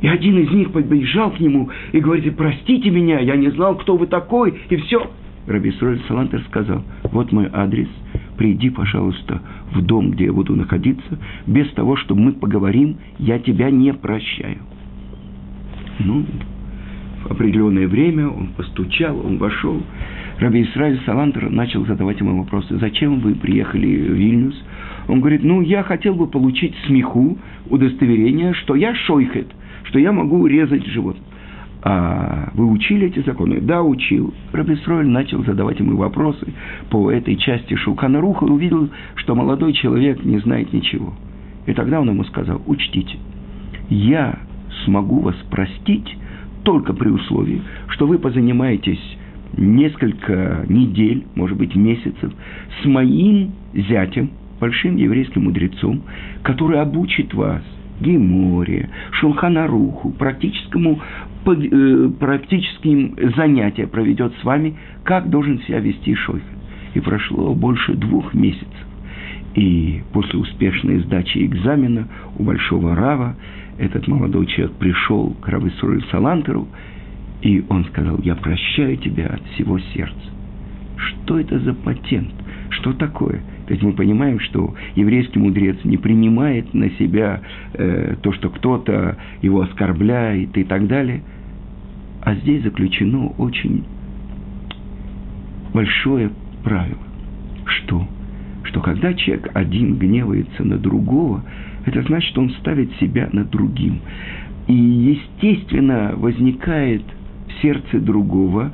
и 0.00 0.08
один 0.08 0.38
из 0.38 0.50
них 0.50 0.72
подбежал 0.72 1.30
к 1.30 1.40
нему 1.40 1.70
и 1.92 2.00
говорит, 2.00 2.36
простите 2.36 2.90
меня, 2.90 3.18
я 3.20 3.36
не 3.36 3.50
знал, 3.50 3.76
кто 3.76 3.96
вы 3.96 4.06
такой, 4.06 4.54
и 4.68 4.76
все. 4.76 5.10
Раби 5.46 5.70
Исроль 5.70 6.00
Салантер 6.08 6.42
сказал, 6.48 6.82
вот 7.12 7.32
мой 7.32 7.48
адрес, 7.52 7.88
приди, 8.36 8.68
пожалуйста, 8.68 9.40
в 9.72 9.80
дом, 9.80 10.10
где 10.10 10.24
я 10.24 10.32
буду 10.32 10.56
находиться, 10.56 11.18
без 11.46 11.70
того, 11.70 11.96
чтобы 11.96 12.20
мы 12.20 12.32
поговорим, 12.32 12.96
я 13.18 13.38
тебя 13.38 13.70
не 13.70 13.92
прощаю. 13.94 14.58
Ну, 16.00 16.24
в 17.24 17.30
определенное 17.30 17.88
время 17.88 18.28
он 18.28 18.48
постучал, 18.56 19.18
он 19.24 19.38
вошел. 19.38 19.82
Раби 20.38 20.62
Исраиль 20.62 21.00
Салантер 21.06 21.48
начал 21.48 21.86
задавать 21.86 22.20
ему 22.20 22.38
вопросы. 22.38 22.76
Зачем 22.78 23.20
вы 23.20 23.34
приехали 23.34 23.86
в 23.86 24.12
Вильнюс? 24.12 24.54
Он 25.08 25.20
говорит, 25.20 25.42
ну, 25.42 25.60
я 25.60 25.82
хотел 25.82 26.14
бы 26.14 26.26
получить 26.26 26.74
смеху, 26.86 27.38
удостоверение, 27.70 28.52
что 28.52 28.74
я 28.74 28.94
шойхет, 28.94 29.48
что 29.86 29.98
я 29.98 30.12
могу 30.12 30.46
резать 30.46 30.86
живот. 30.86 31.16
А 31.82 32.50
вы 32.54 32.66
учили 32.66 33.06
эти 33.06 33.20
законы? 33.20 33.60
Да, 33.60 33.82
учил. 33.82 34.34
Рабисроль 34.52 35.06
начал 35.06 35.44
задавать 35.44 35.78
ему 35.78 35.96
вопросы 35.96 36.52
по 36.90 37.10
этой 37.10 37.36
части 37.36 37.74
Шулхана 37.74 38.20
Руха 38.20 38.46
и 38.46 38.50
увидел, 38.50 38.88
что 39.14 39.34
молодой 39.34 39.72
человек 39.72 40.24
не 40.24 40.38
знает 40.38 40.72
ничего. 40.72 41.14
И 41.66 41.72
тогда 41.72 42.00
он 42.00 42.08
ему 42.08 42.24
сказал, 42.24 42.60
учтите, 42.66 43.18
я 43.88 44.38
смогу 44.84 45.20
вас 45.20 45.36
простить 45.50 46.16
только 46.64 46.92
при 46.92 47.08
условии, 47.08 47.62
что 47.88 48.06
вы 48.06 48.18
позанимаетесь 48.18 49.00
несколько 49.56 50.64
недель, 50.68 51.24
может 51.36 51.56
быть, 51.56 51.76
месяцев 51.76 52.32
с 52.82 52.84
моим 52.84 53.52
зятем, 53.74 54.30
большим 54.60 54.96
еврейским 54.96 55.44
мудрецом, 55.44 56.02
который 56.42 56.80
обучит 56.80 57.32
вас 57.32 57.62
Геморе, 58.00 58.88
Шулханаруху, 59.12 60.10
практическому, 60.10 61.00
э, 61.46 62.10
практическим 62.18 63.16
занятия 63.36 63.86
проведет 63.86 64.32
с 64.40 64.44
вами, 64.44 64.76
как 65.04 65.30
должен 65.30 65.60
себя 65.60 65.80
вести 65.80 66.14
шойфет. 66.14 66.44
И 66.94 67.00
прошло 67.00 67.54
больше 67.54 67.94
двух 67.94 68.34
месяцев. 68.34 68.68
И 69.54 70.02
после 70.12 70.38
успешной 70.38 70.98
сдачи 71.00 71.38
экзамена 71.38 72.08
у 72.38 72.44
Большого 72.44 72.94
Рава 72.94 73.36
этот 73.78 74.06
молодой 74.06 74.46
человек 74.46 74.76
пришел 74.76 75.30
к 75.40 75.48
Рависуру 75.48 76.00
Салантеру, 76.10 76.68
и 77.42 77.64
он 77.68 77.84
сказал, 77.86 78.18
я 78.22 78.34
прощаю 78.34 78.96
тебя 78.96 79.26
от 79.26 79.42
всего 79.54 79.78
сердца. 79.78 80.14
Что 80.96 81.38
это 81.38 81.58
за 81.58 81.74
патент? 81.74 82.32
Что 82.70 82.92
такое? 82.92 83.42
То 83.66 83.72
есть 83.72 83.82
мы 83.82 83.92
понимаем, 83.92 84.38
что 84.38 84.74
еврейский 84.94 85.38
мудрец 85.38 85.76
не 85.84 85.96
принимает 85.96 86.72
на 86.72 86.88
себя 86.90 87.40
э, 87.74 88.14
то, 88.22 88.32
что 88.32 88.48
кто-то 88.48 89.16
его 89.42 89.60
оскорбляет 89.62 90.56
и 90.56 90.64
так 90.64 90.86
далее. 90.86 91.22
А 92.22 92.34
здесь 92.36 92.62
заключено 92.62 93.28
очень 93.38 93.84
большое 95.74 96.30
правило. 96.62 97.02
Что? 97.64 98.06
Что 98.64 98.80
когда 98.80 99.14
человек 99.14 99.50
один 99.54 99.96
гневается 99.96 100.64
на 100.64 100.78
другого, 100.78 101.44
это 101.84 102.02
значит, 102.02 102.30
что 102.30 102.42
он 102.42 102.50
ставит 102.50 102.92
себя 103.00 103.28
над 103.32 103.50
другим. 103.50 104.00
И, 104.68 104.74
естественно, 104.74 106.14
возникает 106.16 107.02
в 107.48 107.62
сердце 107.62 107.98
другого 108.00 108.72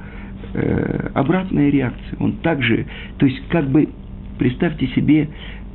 э, 0.55 1.11
обратная 1.15 1.71
реакция. 1.71 2.19
Он 2.19 2.33
также, 2.39 2.87
то 3.19 3.27
есть 3.27 3.43
как 3.49 3.69
бы 3.69 3.89
Представьте 4.39 4.87
себе, 4.89 5.29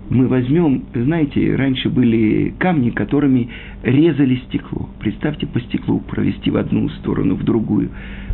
мы 0.10 0.28
возьмем, 0.28 0.86
знаете, 0.94 1.56
раньше 1.56 1.90
были 1.90 2.54
камни, 2.60 2.92
которыми 2.92 3.50
резали 3.84 4.38
стекло. 4.48 4.90
Представьте 5.00 5.46
по 5.46 5.60
стеклу 5.60 6.00
провести 6.00 6.50
в 6.50 6.58
одну 6.58 6.90
сторону, 6.90 7.36
в 7.36 7.44
другую. 7.44 7.90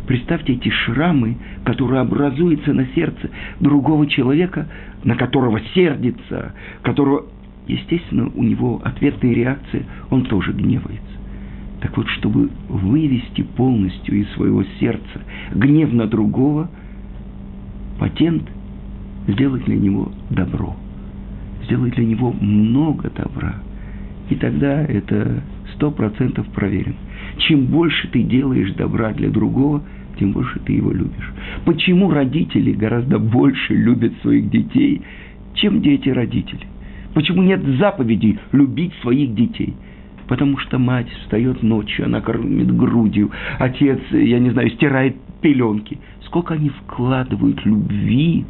Представьте 0.06 0.52
эти 0.52 0.68
шрамы, 0.68 1.36
которые 1.64 2.00
образуются 2.00 2.72
на 2.72 2.86
сердце 2.94 3.30
другого 3.58 4.06
человека, 4.06 4.68
на 5.02 5.16
которого 5.16 5.60
сердится, 5.74 6.54
которого, 6.82 7.26
естественно, 7.66 8.30
у 8.34 8.42
него 8.42 8.80
ответная 8.84 9.32
реакция, 9.32 9.84
он 10.10 10.24
тоже 10.26 10.52
гневается. 10.52 11.02
Так 11.80 11.96
вот, 11.96 12.08
чтобы 12.08 12.50
вывести 12.68 13.42
полностью 13.42 14.20
из 14.20 14.28
своего 14.34 14.62
сердца 14.78 15.22
гнев 15.54 15.92
на 15.92 16.06
другого, 16.06 16.70
патент– 17.98 18.48
сделать 19.28 19.64
для 19.64 19.76
него 19.76 20.12
добро, 20.30 20.76
сделать 21.64 21.94
для 21.94 22.04
него 22.04 22.32
много 22.32 23.10
добра. 23.10 23.56
И 24.30 24.34
тогда 24.36 24.82
это 24.84 25.42
сто 25.74 25.90
процентов 25.90 26.46
проверено. 26.48 26.96
Чем 27.38 27.66
больше 27.66 28.08
ты 28.08 28.22
делаешь 28.22 28.72
добра 28.72 29.12
для 29.12 29.28
другого, 29.28 29.82
тем 30.18 30.32
больше 30.32 30.60
ты 30.60 30.72
его 30.72 30.92
любишь. 30.92 31.32
Почему 31.64 32.10
родители 32.10 32.72
гораздо 32.72 33.18
больше 33.18 33.74
любят 33.74 34.12
своих 34.22 34.48
детей, 34.50 35.02
чем 35.54 35.82
дети 35.82 36.08
родителей? 36.08 36.66
Почему 37.14 37.42
нет 37.42 37.62
заповеди 37.78 38.38
любить 38.52 38.92
своих 39.02 39.34
детей? 39.34 39.74
Потому 40.26 40.56
что 40.58 40.78
мать 40.78 41.08
встает 41.22 41.62
ночью, 41.62 42.06
она 42.06 42.20
кормит 42.20 42.74
грудью, 42.74 43.30
отец, 43.58 44.00
я 44.10 44.38
не 44.38 44.50
знаю, 44.50 44.70
стирает 44.70 45.16
пеленки. 45.42 45.98
Сколько 46.24 46.54
они 46.54 46.70
вкладывают 46.70 47.64
любви 47.66 48.46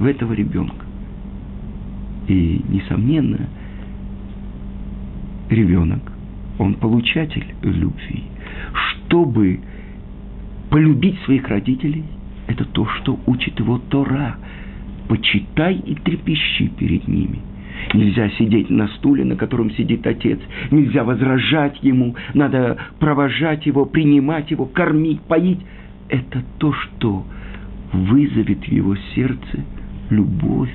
в 0.00 0.06
этого 0.06 0.32
ребенка. 0.32 0.86
И, 2.26 2.62
несомненно, 2.68 3.48
ребенок, 5.50 6.00
он 6.58 6.74
получатель 6.74 7.46
любви. 7.62 8.24
Чтобы 8.72 9.60
полюбить 10.70 11.20
своих 11.20 11.46
родителей, 11.48 12.04
это 12.46 12.64
то, 12.64 12.86
что 12.86 13.20
учит 13.26 13.58
его 13.60 13.78
Тора. 13.78 14.36
Почитай 15.08 15.74
и 15.74 15.94
трепещи 15.96 16.68
перед 16.78 17.06
ними. 17.06 17.40
Нельзя 17.92 18.30
сидеть 18.30 18.70
на 18.70 18.88
стуле, 18.88 19.24
на 19.24 19.36
котором 19.36 19.70
сидит 19.72 20.06
отец. 20.06 20.38
Нельзя 20.70 21.02
возражать 21.02 21.82
ему. 21.82 22.14
Надо 22.32 22.78
провожать 23.00 23.66
его, 23.66 23.86
принимать 23.86 24.50
его, 24.50 24.66
кормить, 24.66 25.20
поить. 25.22 25.60
Это 26.08 26.44
то, 26.58 26.72
что 26.72 27.26
вызовет 27.92 28.60
в 28.60 28.72
его 28.72 28.96
сердце– 29.14 29.64
любовь 30.10 30.72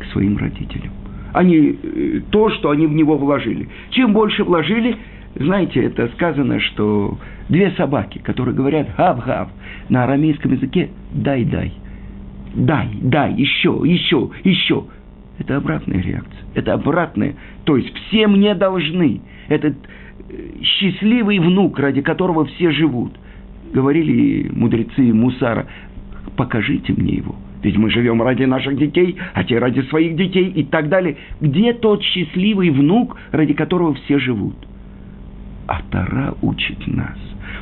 к 0.00 0.04
своим 0.12 0.36
родителям. 0.36 0.92
Они, 1.32 1.78
э, 1.82 2.20
то, 2.30 2.50
что 2.50 2.70
они 2.70 2.86
в 2.86 2.92
него 2.92 3.16
вложили. 3.16 3.68
Чем 3.90 4.12
больше 4.12 4.44
вложили, 4.44 4.96
знаете, 5.36 5.82
это 5.82 6.08
сказано, 6.14 6.60
что 6.60 7.18
две 7.48 7.72
собаки, 7.72 8.18
которые 8.18 8.54
говорят 8.54 8.88
«гав-гав» 8.96 9.48
на 9.88 10.04
арамейском 10.04 10.52
языке 10.52 10.90
«дай, 11.12 11.44
дай». 11.44 11.72
Дай, 12.54 12.88
дай, 13.02 13.34
еще, 13.34 13.82
еще, 13.84 14.30
еще. 14.44 14.84
Это 15.40 15.56
обратная 15.56 16.00
реакция. 16.00 16.40
Это 16.54 16.74
обратная. 16.74 17.34
То 17.64 17.76
есть 17.76 17.92
все 17.96 18.28
мне 18.28 18.54
должны. 18.54 19.22
Этот 19.48 19.74
э, 20.28 20.62
счастливый 20.62 21.40
внук, 21.40 21.78
ради 21.80 22.00
которого 22.00 22.44
все 22.44 22.70
живут. 22.70 23.12
Говорили 23.72 24.48
мудрецы 24.50 25.12
Мусара, 25.12 25.66
покажите 26.36 26.92
мне 26.92 27.14
его. 27.14 27.34
Ведь 27.64 27.78
мы 27.78 27.90
живем 27.90 28.22
ради 28.22 28.44
наших 28.44 28.76
детей, 28.76 29.16
а 29.32 29.42
те 29.42 29.58
ради 29.58 29.80
своих 29.88 30.16
детей 30.16 30.48
и 30.50 30.64
так 30.64 30.90
далее. 30.90 31.16
Где 31.40 31.72
тот 31.72 32.02
счастливый 32.02 32.70
внук, 32.70 33.16
ради 33.32 33.54
которого 33.54 33.94
все 33.94 34.18
живут? 34.18 34.54
А 35.66 35.80
Тара 35.90 36.34
учит 36.42 36.86
нас 36.86 37.16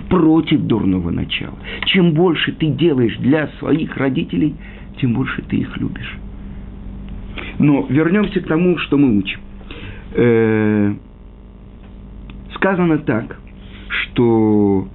против 0.08 0.62
дурного 0.62 1.10
начала. 1.10 1.56
Чем 1.86 2.12
больше 2.14 2.50
ты 2.52 2.66
делаешь 2.66 3.16
для 3.18 3.46
своих 3.60 3.96
родителей, 3.96 4.56
тем 5.00 5.14
больше 5.14 5.40
ты 5.42 5.56
их 5.56 5.76
любишь. 5.76 6.18
Но 7.60 7.86
вернемся 7.88 8.40
к 8.40 8.46
тому, 8.46 8.78
что 8.78 8.98
мы 8.98 9.16
учим. 9.16 9.38
Э, 10.14 10.94
сказано 12.54 12.98
так, 12.98 13.38
что 13.88 14.88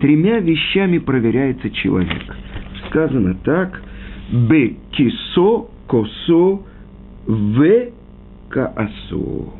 тремя 0.00 0.38
вещами 0.38 0.96
проверяется 0.96 1.68
человек. 1.70 2.36
Сказано 2.88 3.34
так, 3.44 3.82
бекисо, 4.30 5.68
косо, 5.86 6.62
в 7.26 7.90
каасо. 8.48 9.52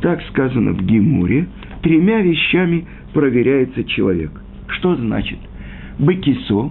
Так 0.00 0.22
сказано 0.30 0.72
в 0.72 0.82
Гимуре. 0.82 1.48
Тремя 1.82 2.20
вещами 2.20 2.86
проверяется 3.12 3.84
человек. 3.84 4.30
Что 4.68 4.96
значит? 4.96 5.38
Бекисо, 5.98 6.70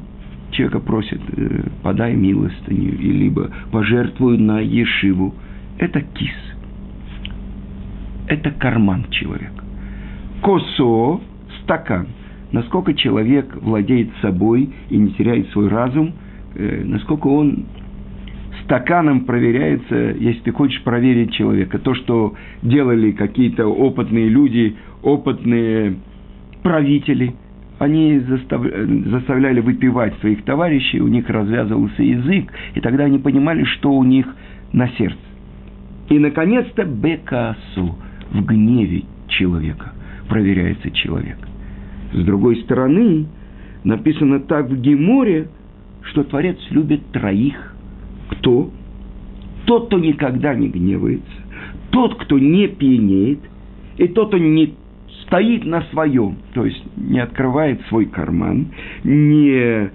человека 0.52 0.80
просит, 0.80 1.22
э, 1.36 1.64
подай 1.84 2.16
милостыню, 2.16 2.98
либо 2.98 3.52
пожертвуй 3.72 4.38
на 4.38 4.60
ешиву. 4.60 5.36
Это 5.78 6.02
кис. 6.02 6.36
Это 8.28 8.52
карман 8.52 9.06
человека. 9.10 9.64
Косо– 10.42 11.22
стакан. 11.64 12.08
Насколько 12.52 12.94
человек 12.94 13.58
владеет 13.62 14.10
собой 14.22 14.70
и 14.90 14.98
не 14.98 15.12
теряет 15.12 15.50
свой 15.50 15.68
разум– 15.68 16.14
насколько 16.58 17.28
он 17.28 17.66
стаканом 18.64 19.22
проверяется, 19.22 19.96
если 20.20 20.42
ты 20.42 20.52
хочешь 20.52 20.82
проверить 20.84 21.32
человека. 21.34 21.80
То, 21.80 21.94
что 21.96 22.34
делали 22.62 23.12
какие-то 23.12 23.66
опытные 23.68 24.28
люди, 24.28 24.76
опытные 25.04 25.96
правители, 26.64 27.34
они 27.80 28.20
заставляли 28.20 29.62
выпивать 29.62 30.18
своих 30.20 30.44
товарищей, 30.44 31.00
у 31.00 31.08
них 31.08 31.30
развязывался 31.30 32.04
язык, 32.04 32.52
и 32.76 32.82
тогда 32.82 33.06
они 33.06 33.20
понимали, 33.20 33.64
что 33.64 33.92
у 33.94 34.04
них 34.04 34.28
на 34.74 34.90
сердце. 34.98 35.18
И, 36.10 36.20
наконец-то, 36.20 36.84
бекасу, 36.84 37.96
в 38.32 38.46
гневе 38.46 39.04
человека 39.28 39.94
проверяется 40.28 40.92
человек. 40.92 41.38
С 42.14 42.24
другой 42.24 42.58
стороны, 42.64 43.28
написано 43.84 44.40
так 44.42 44.70
в 44.70 44.82
Геморе, 44.82 45.48
что 46.08 46.24
Творец 46.24 46.58
любит 46.70 47.06
троих. 47.12 47.76
Кто? 48.30 48.72
Тот, 49.66 49.88
кто 49.88 50.00
никогда 50.00 50.56
не 50.56 50.70
гневается, 50.70 51.30
тот, 51.92 52.16
кто 52.16 52.40
не 52.40 52.68
пьянеет, 52.68 53.40
и 53.98 54.08
тот, 54.08 54.30
кто 54.30 54.38
не 54.38 54.76
стоит 55.24 55.66
на 55.66 55.82
своем, 55.92 56.38
то 56.54 56.66
есть 56.66 56.82
не 56.96 57.20
открывает 57.20 57.82
свой 57.90 58.06
карман, 58.06 58.68
не 59.04 59.52
э, 59.52 59.90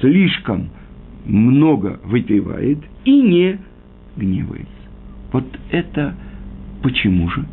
слишком 0.00 0.68
много 1.24 2.00
выпивает 2.04 2.78
и 3.04 3.22
не 3.22 3.58
гневается. 4.16 4.68
Вот 5.32 5.44
это 5.70 6.14
почему 6.82 7.30
же? 7.30 7.46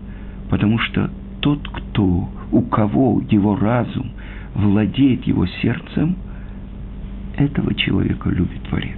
Потому 0.49 0.79
что 0.79 1.09
тот, 1.39 1.67
кто, 1.69 2.27
у 2.51 2.61
кого 2.63 3.21
его 3.29 3.55
разум 3.55 4.11
владеет 4.55 5.25
его 5.25 5.45
сердцем, 5.61 6.17
этого 7.39 7.73
человека 7.73 8.29
любит 8.29 8.61
Творец. 8.69 8.97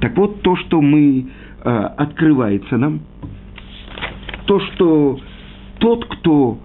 Так 0.00 0.16
вот, 0.16 0.42
то, 0.42 0.56
что 0.56 0.80
мы 0.80 1.26
э, 1.62 1.70
открывается 1.96 2.76
нам, 2.76 3.00
то, 4.46 4.60
что 4.60 5.18
тот, 5.78 6.04
кто 6.06 6.58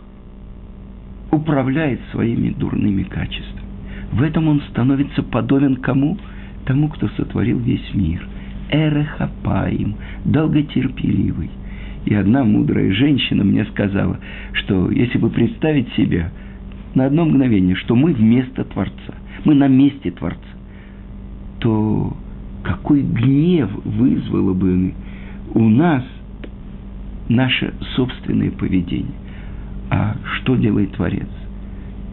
управляет 1.31 1.99
своими 2.11 2.49
дурными 2.49 3.03
качествами, 3.03 3.65
в 4.11 4.21
этом 4.21 4.47
он 4.47 4.61
становится 4.69 5.23
подобен 5.23 5.77
кому? 5.77 6.17
Тому, 6.65 6.89
кто 6.89 7.07
сотворил 7.09 7.59
весь 7.59 7.93
мир. 7.93 8.27
Эрехапаим, 8.71 9.95
долготерпеливый. 10.23 11.49
И 12.05 12.13
одна 12.13 12.43
мудрая 12.43 12.91
женщина 12.93 13.43
мне 13.43 13.65
сказала, 13.65 14.19
что 14.53 14.89
если 14.89 15.17
бы 15.17 15.29
представить 15.29 15.91
себя 15.93 16.31
на 16.93 17.05
одно 17.05 17.25
мгновение, 17.25 17.75
что 17.75 17.95
мы 17.95 18.13
вместо 18.13 18.63
Творца, 18.63 19.13
мы 19.43 19.53
на 19.53 19.67
месте 19.67 20.11
Творца, 20.11 20.39
то 21.65 22.15
какой 22.61 23.01
гнев 23.01 23.71
вызвало 23.83 24.53
бы 24.53 24.93
у 25.55 25.67
нас 25.67 26.03
наше 27.27 27.73
собственное 27.95 28.51
поведение. 28.51 29.15
А 29.89 30.15
что 30.35 30.57
делает 30.57 30.91
Творец? 30.91 31.27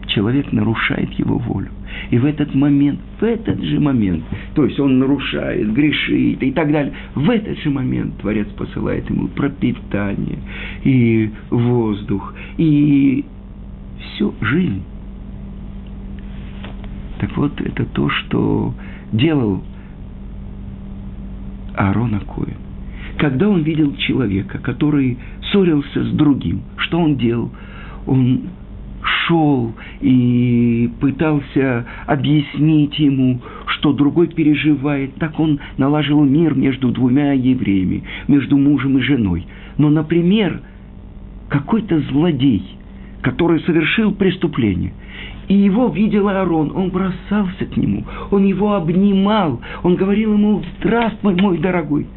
Человек 0.07 0.51
нарушает 0.51 1.11
его 1.19 1.37
волю. 1.37 1.69
И 2.09 2.17
в 2.17 2.25
этот 2.25 2.55
момент, 2.55 2.99
в 3.19 3.23
этот 3.23 3.61
же 3.61 3.79
момент, 3.79 4.23
то 4.55 4.65
есть 4.65 4.79
он 4.79 4.97
нарушает, 4.97 5.71
грешит 5.71 6.41
и 6.41 6.51
так 6.51 6.71
далее, 6.71 6.93
в 7.13 7.29
этот 7.29 7.59
же 7.59 7.69
момент 7.69 8.17
Творец 8.21 8.47
посылает 8.57 9.07
ему 9.07 9.27
пропитание 9.27 10.39
и 10.83 11.29
воздух, 11.51 12.33
и 12.57 13.23
всю 13.99 14.33
жизнь. 14.41 14.81
Так 17.19 17.37
вот, 17.37 17.61
это 17.61 17.85
то, 17.85 18.09
что 18.09 18.73
делал 19.13 19.63
Аарон 21.75 22.15
Акоин. 22.15 22.57
Когда 23.17 23.47
он 23.47 23.61
видел 23.61 23.95
человека, 23.95 24.57
который 24.59 25.17
ссорился 25.51 26.03
с 26.03 26.11
другим, 26.11 26.63
что 26.77 26.99
он 26.99 27.15
делал? 27.15 27.51
Он 28.05 28.41
шел 29.25 29.73
и 30.01 30.89
пытался 30.99 31.85
объяснить 32.05 32.97
ему, 32.99 33.39
что 33.67 33.93
другой 33.93 34.27
переживает. 34.27 35.15
Так 35.15 35.39
он 35.39 35.59
налаживал 35.77 36.25
мир 36.25 36.55
между 36.55 36.89
двумя 36.91 37.33
евреями, 37.33 38.03
между 38.27 38.57
мужем 38.57 38.97
и 38.97 39.01
женой. 39.01 39.45
Но, 39.77 39.89
например, 39.89 40.61
какой-то 41.49 41.99
злодей, 42.11 42.63
который 43.21 43.59
совершил 43.61 44.13
преступление, 44.13 44.93
и 45.47 45.53
его 45.53 45.89
видел 45.89 46.29
Аарон, 46.29 46.71
он 46.75 46.89
бросался 46.89 47.65
к 47.65 47.77
нему, 47.77 48.05
он 48.31 48.45
его 48.45 48.75
обнимал, 48.75 49.61
он 49.83 49.95
говорил 49.95 50.33
ему 50.33 50.63
«Здравствуй, 50.79 51.35
мой 51.35 51.57
дорогой». 51.57 52.07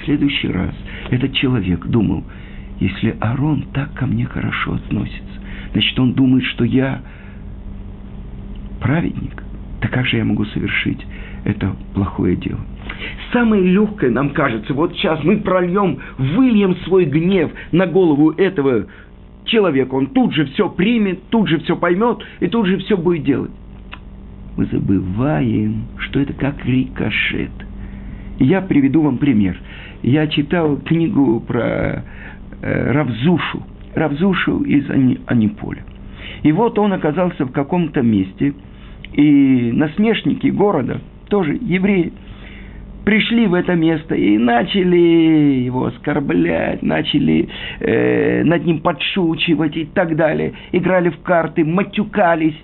В 0.00 0.04
следующий 0.04 0.48
раз 0.48 0.74
этот 1.10 1.32
человек 1.34 1.86
думал, 1.86 2.24
если 2.80 3.16
Аарон 3.20 3.66
так 3.72 3.94
ко 3.94 4.06
мне 4.06 4.26
хорошо 4.26 4.74
относится, 4.74 5.40
значит, 5.72 5.98
он 5.98 6.12
думает, 6.12 6.44
что 6.44 6.64
я 6.64 7.00
праведник. 8.80 9.42
Так 9.80 9.92
как 9.92 10.06
же 10.06 10.16
я 10.16 10.24
могу 10.24 10.44
совершить 10.46 11.04
это 11.44 11.74
плохое 11.94 12.36
дело? 12.36 12.60
Самое 13.32 13.62
легкое 13.62 14.10
нам 14.10 14.30
кажется, 14.30 14.74
вот 14.74 14.94
сейчас 14.94 15.22
мы 15.24 15.38
прольем, 15.38 15.98
выльем 16.18 16.76
свой 16.84 17.04
гнев 17.04 17.50
на 17.72 17.86
голову 17.86 18.30
этого 18.30 18.86
человека. 19.44 19.94
Он 19.94 20.06
тут 20.08 20.34
же 20.34 20.46
все 20.46 20.68
примет, 20.68 21.28
тут 21.30 21.48
же 21.48 21.58
все 21.60 21.76
поймет 21.76 22.18
и 22.40 22.48
тут 22.48 22.66
же 22.66 22.78
все 22.78 22.96
будет 22.96 23.24
делать. 23.24 23.50
Мы 24.56 24.66
забываем, 24.66 25.84
что 25.98 26.20
это 26.20 26.32
как 26.32 26.64
рикошет. 26.64 27.50
Я 28.38 28.60
приведу 28.60 29.02
вам 29.02 29.18
пример. 29.18 29.58
Я 30.02 30.26
читал 30.26 30.76
книгу 30.76 31.40
про 31.40 32.04
э, 32.62 32.92
Равзушу, 32.92 33.62
Равзушу 33.94 34.62
из 34.62 34.88
Аниполя. 35.26 35.82
И 36.42 36.52
вот 36.52 36.78
он 36.78 36.92
оказался 36.92 37.46
в 37.46 37.52
каком-то 37.52 38.02
месте, 38.02 38.54
и 39.12 39.72
насмешники 39.72 40.48
города, 40.48 41.00
тоже 41.28 41.58
евреи, 41.60 42.12
пришли 43.04 43.46
в 43.46 43.54
это 43.54 43.74
место 43.74 44.14
и 44.14 44.36
начали 44.38 45.62
его 45.64 45.86
оскорблять, 45.86 46.82
начали 46.82 47.48
э, 47.80 48.42
над 48.44 48.64
ним 48.64 48.80
подшучивать 48.80 49.76
и 49.76 49.84
так 49.84 50.16
далее, 50.16 50.54
играли 50.72 51.10
в 51.10 51.20
карты, 51.20 51.64
матюкались. 51.64 52.56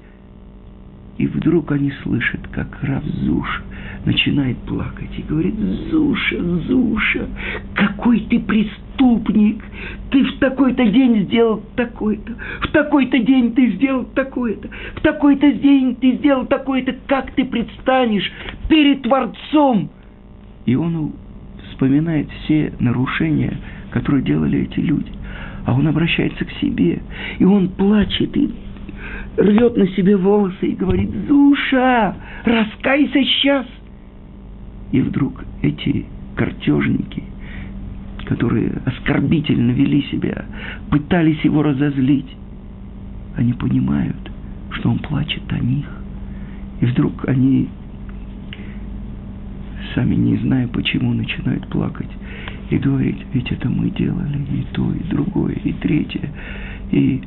И 1.18 1.26
вдруг 1.26 1.70
они 1.72 1.92
слышат, 2.02 2.40
как 2.50 2.82
Равзуша 2.82 3.62
начинает 4.06 4.56
плакать 4.58 5.10
и 5.18 5.22
говорит, 5.22 5.54
Зуша, 5.90 6.42
Зуша, 6.66 7.28
какой 7.74 8.20
ты 8.20 8.40
преступник, 8.40 9.62
ты 10.10 10.24
в 10.24 10.38
такой-то 10.38 10.86
день 10.86 11.24
сделал 11.24 11.62
такой-то, 11.76 12.32
в 12.62 12.68
такой-то 12.68 13.18
день 13.18 13.52
ты 13.52 13.72
сделал 13.72 14.04
такой-то, 14.14 14.68
в 14.96 15.00
такой-то 15.02 15.52
день 15.52 15.96
ты 15.96 16.12
сделал 16.12 16.46
такой-то, 16.46 16.94
как 17.06 17.32
ты 17.32 17.44
предстанешь 17.44 18.32
перед 18.68 19.02
Творцом? 19.02 19.90
И 20.66 20.74
он 20.74 21.12
вспоминает 21.70 22.28
все 22.44 22.72
нарушения, 22.78 23.56
которые 23.90 24.22
делали 24.22 24.60
эти 24.60 24.80
люди. 24.80 25.10
А 25.66 25.74
он 25.74 25.86
обращается 25.86 26.44
к 26.44 26.50
себе, 26.60 27.00
и 27.38 27.44
он 27.44 27.68
плачет, 27.68 28.36
и 28.36 28.50
рвет 29.36 29.76
на 29.76 29.86
себе 29.88 30.16
волосы 30.16 30.66
и 30.66 30.74
говорит, 30.74 31.10
«Зуша, 31.28 32.16
раскайся 32.44 33.22
сейчас!» 33.24 33.66
И 34.92 35.00
вдруг 35.00 35.44
эти 35.62 36.06
картежники, 36.36 37.22
которые 38.26 38.72
оскорбительно 38.84 39.72
вели 39.72 40.02
себя, 40.10 40.44
пытались 40.90 41.40
его 41.42 41.62
разозлить, 41.62 42.36
они 43.36 43.52
понимают, 43.52 44.30
что 44.72 44.90
он 44.90 44.98
плачет 44.98 45.42
о 45.50 45.58
них. 45.58 45.86
И 46.80 46.86
вдруг 46.86 47.28
они, 47.28 47.68
сами 49.94 50.14
не 50.14 50.36
зная 50.38 50.68
почему, 50.68 51.12
начинают 51.12 51.66
плакать 51.68 52.10
и 52.70 52.76
говорить, 52.76 53.18
ведь 53.32 53.50
это 53.50 53.68
мы 53.68 53.90
делали 53.90 54.38
и 54.52 54.64
то, 54.72 54.92
и 54.92 55.02
другое, 55.10 55.54
и 55.64 55.72
третье. 55.72 56.30
И 56.92 57.20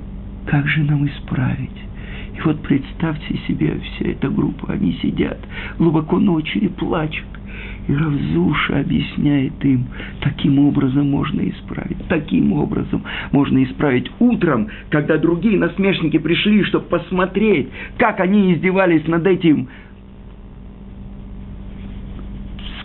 как 0.47 0.67
же 0.67 0.84
нам 0.84 1.06
исправить? 1.06 1.84
И 2.36 2.41
вот 2.41 2.62
представьте 2.62 3.39
себе, 3.47 3.80
вся 3.80 4.10
эта 4.10 4.30
группа, 4.30 4.73
они 4.73 4.93
сидят 5.02 5.39
глубоко 5.78 6.19
ночью 6.19 6.63
и 6.63 6.67
плачут. 6.67 7.26
И 7.88 7.93
Равзуша 7.93 8.80
объясняет 8.80 9.54
им, 9.63 9.86
таким 10.21 10.58
образом 10.60 11.12
можно 11.12 11.47
исправить, 11.47 11.97
таким 12.08 12.54
образом 12.54 13.04
можно 13.32 13.63
исправить. 13.63 14.10
Утром, 14.19 14.69
когда 14.89 15.17
другие 15.17 15.60
насмешники 15.60 16.17
пришли, 16.17 16.63
чтобы 16.63 16.86
посмотреть, 16.86 17.69
как 17.97 18.21
они 18.21 18.54
издевались 18.54 19.06
над 19.08 19.28
этим 19.28 19.67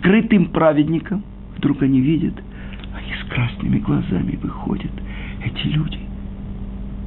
скрытым 0.09 0.47
праведником, 0.47 1.23
вдруг 1.57 1.83
они 1.83 2.01
видят, 2.01 2.35
они 2.95 3.13
с 3.23 3.31
красными 3.31 3.79
глазами 3.79 4.39
выходят, 4.43 4.91
эти 5.45 5.67
люди. 5.67 5.99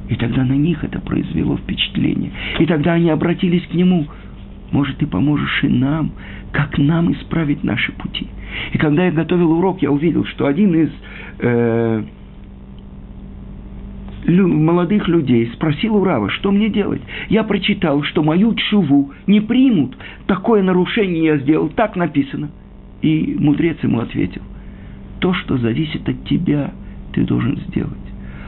И 0.08 0.14
тогда 0.14 0.44
на 0.44 0.52
них 0.52 0.84
это 0.84 1.00
произвело 1.00 1.56
впечатление. 1.56 2.30
И 2.60 2.66
тогда 2.66 2.92
они 2.92 3.10
обратились 3.10 3.66
к 3.66 3.74
нему– 3.74 4.06
может, 4.70 4.96
ты 4.96 5.06
поможешь 5.06 5.64
и 5.64 5.68
нам, 5.68 6.12
как 6.50 6.78
нам 6.78 7.12
исправить 7.12 7.62
наши 7.62 7.92
пути. 7.92 8.26
И 8.72 8.78
когда 8.78 9.04
я 9.04 9.12
готовил 9.12 9.52
урок, 9.52 9.82
я 9.82 9.90
увидел, 9.90 10.24
что 10.24 10.46
один 10.46 10.74
из 10.74 10.90
э, 11.40 12.02
молодых 14.26 15.08
людей, 15.08 15.50
спросил 15.52 15.96
у 15.96 16.04
Рава, 16.04 16.30
что 16.30 16.50
мне 16.50 16.70
делать. 16.70 17.02
Я 17.28 17.44
прочитал, 17.44 18.02
что 18.02 18.22
мою 18.22 18.54
чуву 18.54 19.12
не 19.26 19.42
примут. 19.42 19.94
Такое 20.26 20.62
нарушение 20.62 21.22
я 21.22 21.36
сделал, 21.36 21.68
так 21.68 21.94
написано. 21.94 22.48
И 23.02 23.36
мудрец 23.38 23.76
ему 23.82 24.00
ответил, 24.00 24.42
то, 25.18 25.34
что 25.34 25.58
зависит 25.58 26.08
от 26.08 26.24
тебя, 26.24 26.72
ты 27.12 27.24
должен 27.24 27.58
сделать. 27.68 27.92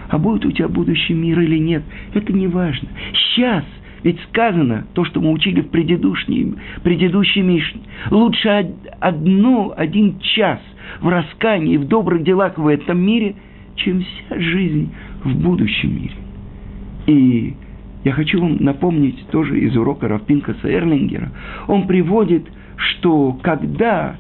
А 0.09 0.19
будет 0.19 0.45
у 0.45 0.53
тебя 0.53 0.69
будущий 0.69 1.15
мир 1.15 1.41
или 1.41 1.59
нет, 1.59 1.83
это 2.15 2.33
не 2.33 2.47
важно. 2.47 2.89
Сейчас, 3.13 3.65
ведь 4.03 4.21
сказано, 4.29 4.87
то, 4.95 5.05
что 5.05 5.21
мы 5.21 5.33
учили 5.33 5.61
в 5.61 5.69
предыдущей, 5.69 6.55
предыдущей 6.83 7.43
Мишне, 7.43 7.81
лучше 8.11 8.75
одно, 9.01 9.75
один 9.77 10.21
час 10.21 10.61
в 11.01 11.09
раскании, 11.09 11.77
в 11.77 11.87
добрых 11.87 12.23
делах 12.23 12.57
в 12.59 12.67
этом 12.69 13.01
мире, 13.01 13.35
чем 13.77 14.03
вся 14.03 14.41
жизнь 14.41 14.93
в 15.25 15.35
будущем 15.37 15.97
мире. 15.97 16.15
И 17.07 17.55
я 18.05 18.13
хочу 18.13 18.41
вам 18.41 18.57
напомнить 18.61 19.27
тоже 19.31 19.59
из 19.59 19.77
урока 19.77 20.09
Рафпинкаса 20.09 20.69
Эрлингера. 20.69 21.33
Он 21.67 21.87
приводит, 21.87 22.47
что 22.77 23.33
когда 23.43 24.17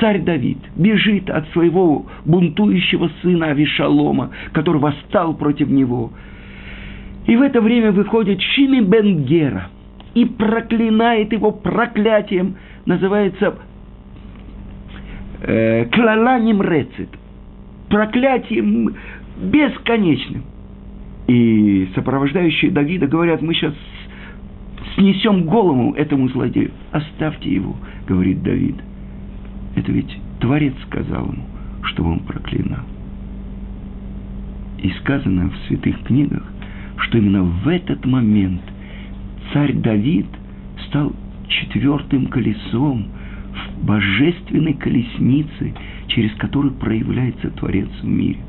царь 0.00 0.20
Давид 0.20 0.58
бежит 0.76 1.30
от 1.30 1.48
своего 1.50 2.06
бунтующего 2.24 3.10
сына 3.22 3.46
Авишалома, 3.46 4.30
который 4.52 4.80
восстал 4.80 5.34
против 5.34 5.68
него, 5.68 6.12
и 7.26 7.36
в 7.36 7.42
это 7.42 7.60
время 7.60 7.92
выходит 7.92 8.40
Шими 8.40 8.80
Бенгера 8.80 9.68
и 10.14 10.24
проклинает 10.24 11.32
его 11.32 11.52
проклятием, 11.52 12.56
называется 12.86 13.56
э, 15.42 15.84
Клала 15.92 16.40
Нимрецит, 16.40 17.10
проклятием 17.90 18.94
бесконечным. 19.36 20.42
И 21.26 21.90
сопровождающие 21.94 22.70
Давида 22.70 23.06
говорят, 23.06 23.42
мы 23.42 23.52
сейчас 23.52 23.74
снесем 24.94 25.44
голову 25.44 25.92
этому 25.92 26.28
злодею. 26.30 26.70
Оставьте 26.92 27.52
его, 27.52 27.76
говорит 28.06 28.42
Давид. 28.42 28.76
Это 29.78 29.92
ведь 29.92 30.12
Творец 30.40 30.74
сказал 30.88 31.26
ему, 31.26 31.44
чтобы 31.84 32.10
он 32.10 32.18
проклинал. 32.20 32.84
И 34.78 34.90
сказано 35.00 35.50
в 35.50 35.56
святых 35.68 36.02
книгах, 36.02 36.42
что 36.96 37.18
именно 37.18 37.44
в 37.44 37.68
этот 37.68 38.04
момент 38.04 38.60
царь 39.52 39.74
Давид 39.74 40.26
стал 40.88 41.12
четвертым 41.46 42.26
колесом 42.26 43.06
в 43.54 43.86
божественной 43.86 44.74
колеснице, 44.74 45.74
через 46.08 46.34
которую 46.34 46.74
проявляется 46.74 47.50
Творец 47.50 47.88
в 48.02 48.04
мире. 48.04 48.40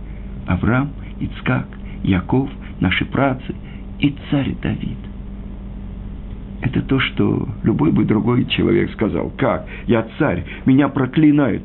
Авраам, 0.48 0.90
Ицкак, 1.20 1.68
Яков, 2.04 2.50
наши 2.80 3.06
працы 3.06 3.54
и 4.00 4.16
царь 4.32 4.56
Давид. 4.64 4.98
Это 6.62 6.82
то, 6.82 7.00
что 7.00 7.48
любой 7.64 7.92
бы 7.92 8.04
другой 8.04 8.46
человек 8.46 8.92
сказал. 8.92 9.32
Как? 9.38 9.68
Я 9.88 10.08
царь, 10.18 10.44
меня 10.66 10.90
проклинают. 10.90 11.64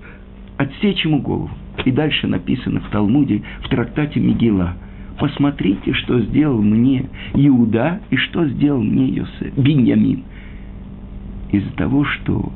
Отсечь 0.57 1.05
ему 1.05 1.21
голову. 1.21 1.51
И 1.85 1.91
дальше 1.91 2.29
написано 2.29 2.81
в 2.81 2.89
Талмуде, 2.91 3.43
в 3.63 3.69
трактате 3.69 4.21
Мигила. 4.21 4.75
Посмотрите, 5.19 5.93
что 5.93 6.21
сделал 6.21 6.63
мне 6.63 7.09
Иуда 7.35 8.01
и 8.11 8.17
что 8.17 8.47
сделал 8.47 8.83
мне 8.83 9.09
Йосеф, 9.09 9.57
Беньямин. 9.57 10.23
Из-за 11.51 11.71
того, 11.73 12.05
что 12.05 12.53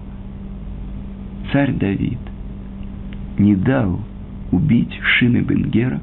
царь 1.53 1.73
Давид 1.73 2.19
не 3.39 3.55
дал 3.57 4.01
убить 4.51 4.99
Шины 5.03 5.39
Бенгера, 5.39 6.01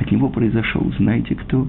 от 0.00 0.10
него 0.10 0.28
произошел, 0.28 0.92
знаете 0.98 1.34
кто? 1.34 1.68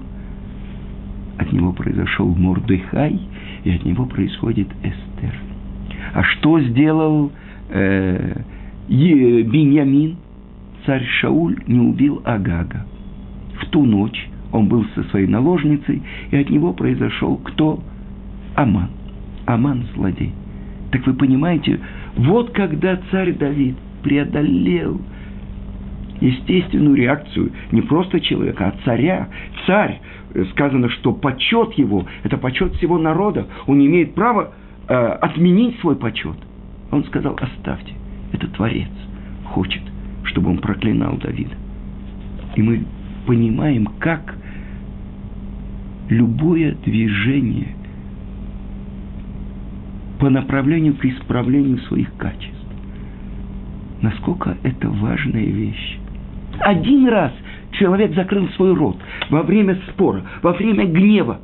От 1.38 1.52
него 1.52 1.72
произошел 1.72 2.32
Мордыхай– 2.34 3.20
и 3.64 3.70
от 3.70 3.84
него 3.84 4.06
происходит 4.06 4.68
Эстер. 4.82 5.34
А 6.12 6.22
что 6.22 6.60
сделал 6.60 7.32
э, 7.70 8.40
Беньямин? 8.88 10.16
Царь 10.86 11.04
Шауль 11.20 11.56
не 11.66 11.80
убил 11.80 12.20
Агага. 12.24 12.86
В 13.60 13.66
ту 13.70 13.84
ночь 13.84 14.28
он 14.52 14.68
был 14.68 14.84
со 14.94 15.02
своей 15.04 15.26
наложницей, 15.26 16.02
и 16.30 16.36
от 16.36 16.50
него 16.50 16.74
произошел 16.74 17.38
кто? 17.38 17.82
Аман. 18.54 18.90
Аман– 19.46 19.86
злодей. 19.94 20.32
Так 20.92 21.06
вы 21.06 21.14
понимаете, 21.14 21.80
вот 22.16 22.50
когда 22.50 23.00
царь 23.10 23.32
Давид 23.32 23.76
преодолел 24.02 25.00
естественную 26.20 26.94
реакцию 26.94 27.52
не 27.72 27.82
просто 27.82 28.20
человека, 28.20 28.68
а 28.68 28.84
царя. 28.84 29.28
Царь 29.66 30.00
сказано, 30.52 30.88
что 30.90 31.12
почет 31.12 31.74
его– 31.74 32.06
это 32.24 32.36
почет 32.36 32.74
всего 32.74 32.98
народа. 32.98 33.46
Он 33.66 33.78
не 33.78 33.86
имеет 33.86 34.14
права 34.14 34.52
э, 34.88 34.94
отменить 34.94 35.78
свой 35.80 35.96
почет. 35.96 36.36
Он 36.90 37.04
сказал, 37.04 37.38
оставьте, 37.40 37.94
это 38.32 38.48
Творец 38.48 38.88
хочет, 39.44 39.82
чтобы 40.24 40.50
он 40.50 40.58
проклинал 40.58 41.16
Давида. 41.16 41.54
И 42.56 42.62
мы 42.62 42.84
понимаем, 43.26 43.86
как 43.98 44.36
любое 46.08 46.74
движение 46.84 47.74
по 50.18 50.30
направлению 50.30 50.94
к 50.94 51.04
исправлению 51.04 51.78
своих 51.80 52.14
качеств, 52.16 52.54
насколько 54.02 54.56
это 54.62 54.88
важная 54.88 55.44
вещь. 55.44 55.98
Один 56.60 57.08
раз 57.08 57.32
человек 57.78 58.14
закрыл 58.14 58.48
свой 58.50 58.74
рот 58.74 58.96
во 59.30 59.42
время 59.42 59.78
спора, 59.90 60.22
во 60.42 60.52
время 60.52 60.86
гнева. 60.86 61.40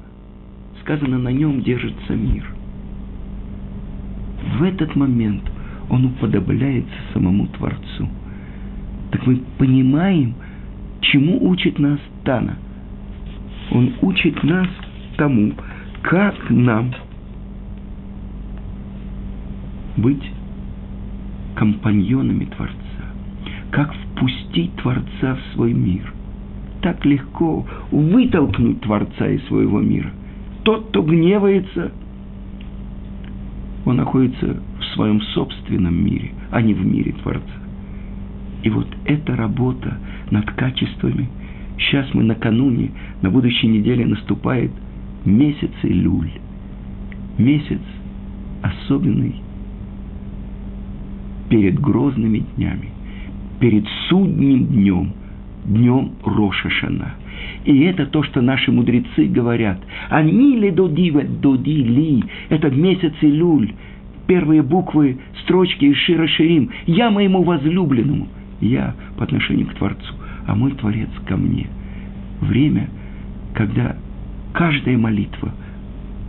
Сказано, 0.83 1.19
на 1.19 1.29
нем 1.29 1.63
держится 1.63 2.15
мир. 2.15 2.45
В 4.59 4.63
этот 4.63 4.95
момент 4.97 5.43
он 5.89 6.07
уподобляется 6.07 6.95
самому 7.13 7.47
Творцу. 7.49 8.09
Так 9.13 9.27
мы 9.27 9.41
понимаем, 9.59 10.35
чему 11.01 11.49
учит 11.49 11.79
нас 11.79 11.99
Тана. 12.25 12.57
Он 13.73 13.93
учит 14.03 14.43
нас 14.43 14.69
тому, 15.17 15.53
как 16.03 16.35
нам 16.49 16.93
быть 19.97 20.31
компаньонами 21.57 22.47
Творца, 22.47 22.75
как 23.71 23.93
впустить 23.95 24.75
Творца 24.77 25.37
в 25.37 25.55
свой 25.55 25.73
мир– 25.73 26.13
так 26.81 27.05
легко 27.05 27.67
вытолкнуть 27.91 28.81
Творца 28.81 29.29
из 29.29 29.45
своего 29.47 29.81
мира. 29.81 30.11
Тот, 30.63 30.89
кто 30.89 31.03
гневается, 31.03 31.93
он 33.85 33.97
находится 33.97 34.57
в 34.79 34.85
своем 34.95 35.21
собственном 35.21 36.05
мире, 36.05 36.33
а 36.51 36.61
не 36.63 36.75
в 36.75 36.85
мире 36.85 37.13
Творца. 37.23 37.45
И 38.63 38.71
вот 38.71 38.87
эта 39.07 39.37
работа 39.37 39.99
над 40.31 40.51
качествами, 40.53 41.29
сейчас 41.79 42.13
мы 42.13 42.25
накануне, 42.25 42.91
на 43.23 43.31
будущей 43.31 43.69
неделе 43.69 44.05
наступает 44.05 44.71
месяц 45.25 45.71
Илюль. 45.83 46.31
Месяц 47.39 47.81
особенный 48.63 49.35
перед 51.49 51.81
грозными 51.81 52.45
днями, 52.57 52.91
перед 53.59 53.85
судним 54.09 54.67
днем– 54.67 55.13
днем 55.65 56.13
Рошашана. 56.25 57.15
И 57.65 57.81
это 57.81 58.07
то, 58.07 58.23
что 58.23 58.41
наши 58.41 58.73
мудрецы 58.73 59.27
говорят. 59.27 59.79
Они 60.09 60.57
ли 60.57 60.71
додива 60.71 61.23
додили, 61.23 62.25
этот 62.49 62.75
месяц 62.75 63.13
Илюль, 63.21 63.73
первые 64.27 64.63
буквы 64.63 65.19
строчки 65.43 65.87
из 65.87 65.97
Шира 65.97 66.27
Ширим. 66.27 66.71
Я 66.87 67.11
моему 67.11 67.43
возлюбленному. 67.43 68.29
Я 68.61 68.95
по 69.17 69.25
отношению 69.25 69.67
к 69.69 69.75
Творцу, 69.75 70.15
а 70.47 70.55
мой 70.55 70.73
Творец 70.73 71.09
ко 71.27 71.37
мне. 71.37 71.67
Время, 72.41 72.89
когда 73.55 73.97
каждая 74.53 74.99
молитва 74.99 75.53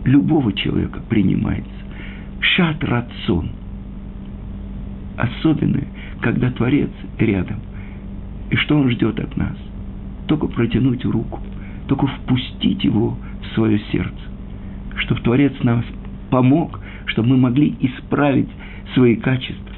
любого 0.04 0.52
человека 0.52 1.00
принимается. 1.08 1.70
Шат 2.40 2.82
рацон. 2.84 3.50
Особенно, 5.16 5.80
когда 6.20 6.50
Творец 6.50 6.90
рядом– 7.18 7.58
и 8.52 8.56
что 8.56 8.76
Он 8.76 8.90
ждет 8.90 9.18
от 9.18 9.34
нас? 9.38 9.56
Только 10.28 10.46
протянуть 10.46 11.06
руку, 11.06 11.40
только 11.88 12.06
впустить 12.06 12.84
Его 12.84 13.16
в 13.40 13.54
свое 13.54 13.80
сердце, 13.90 14.12
чтобы 14.96 15.22
Творец 15.22 15.54
нас 15.62 15.82
помог, 16.30 16.78
чтобы 17.06 17.30
мы 17.30 17.36
могли 17.38 17.74
исправить 17.80 18.50
свои 18.92 19.16
качества, 19.16 19.74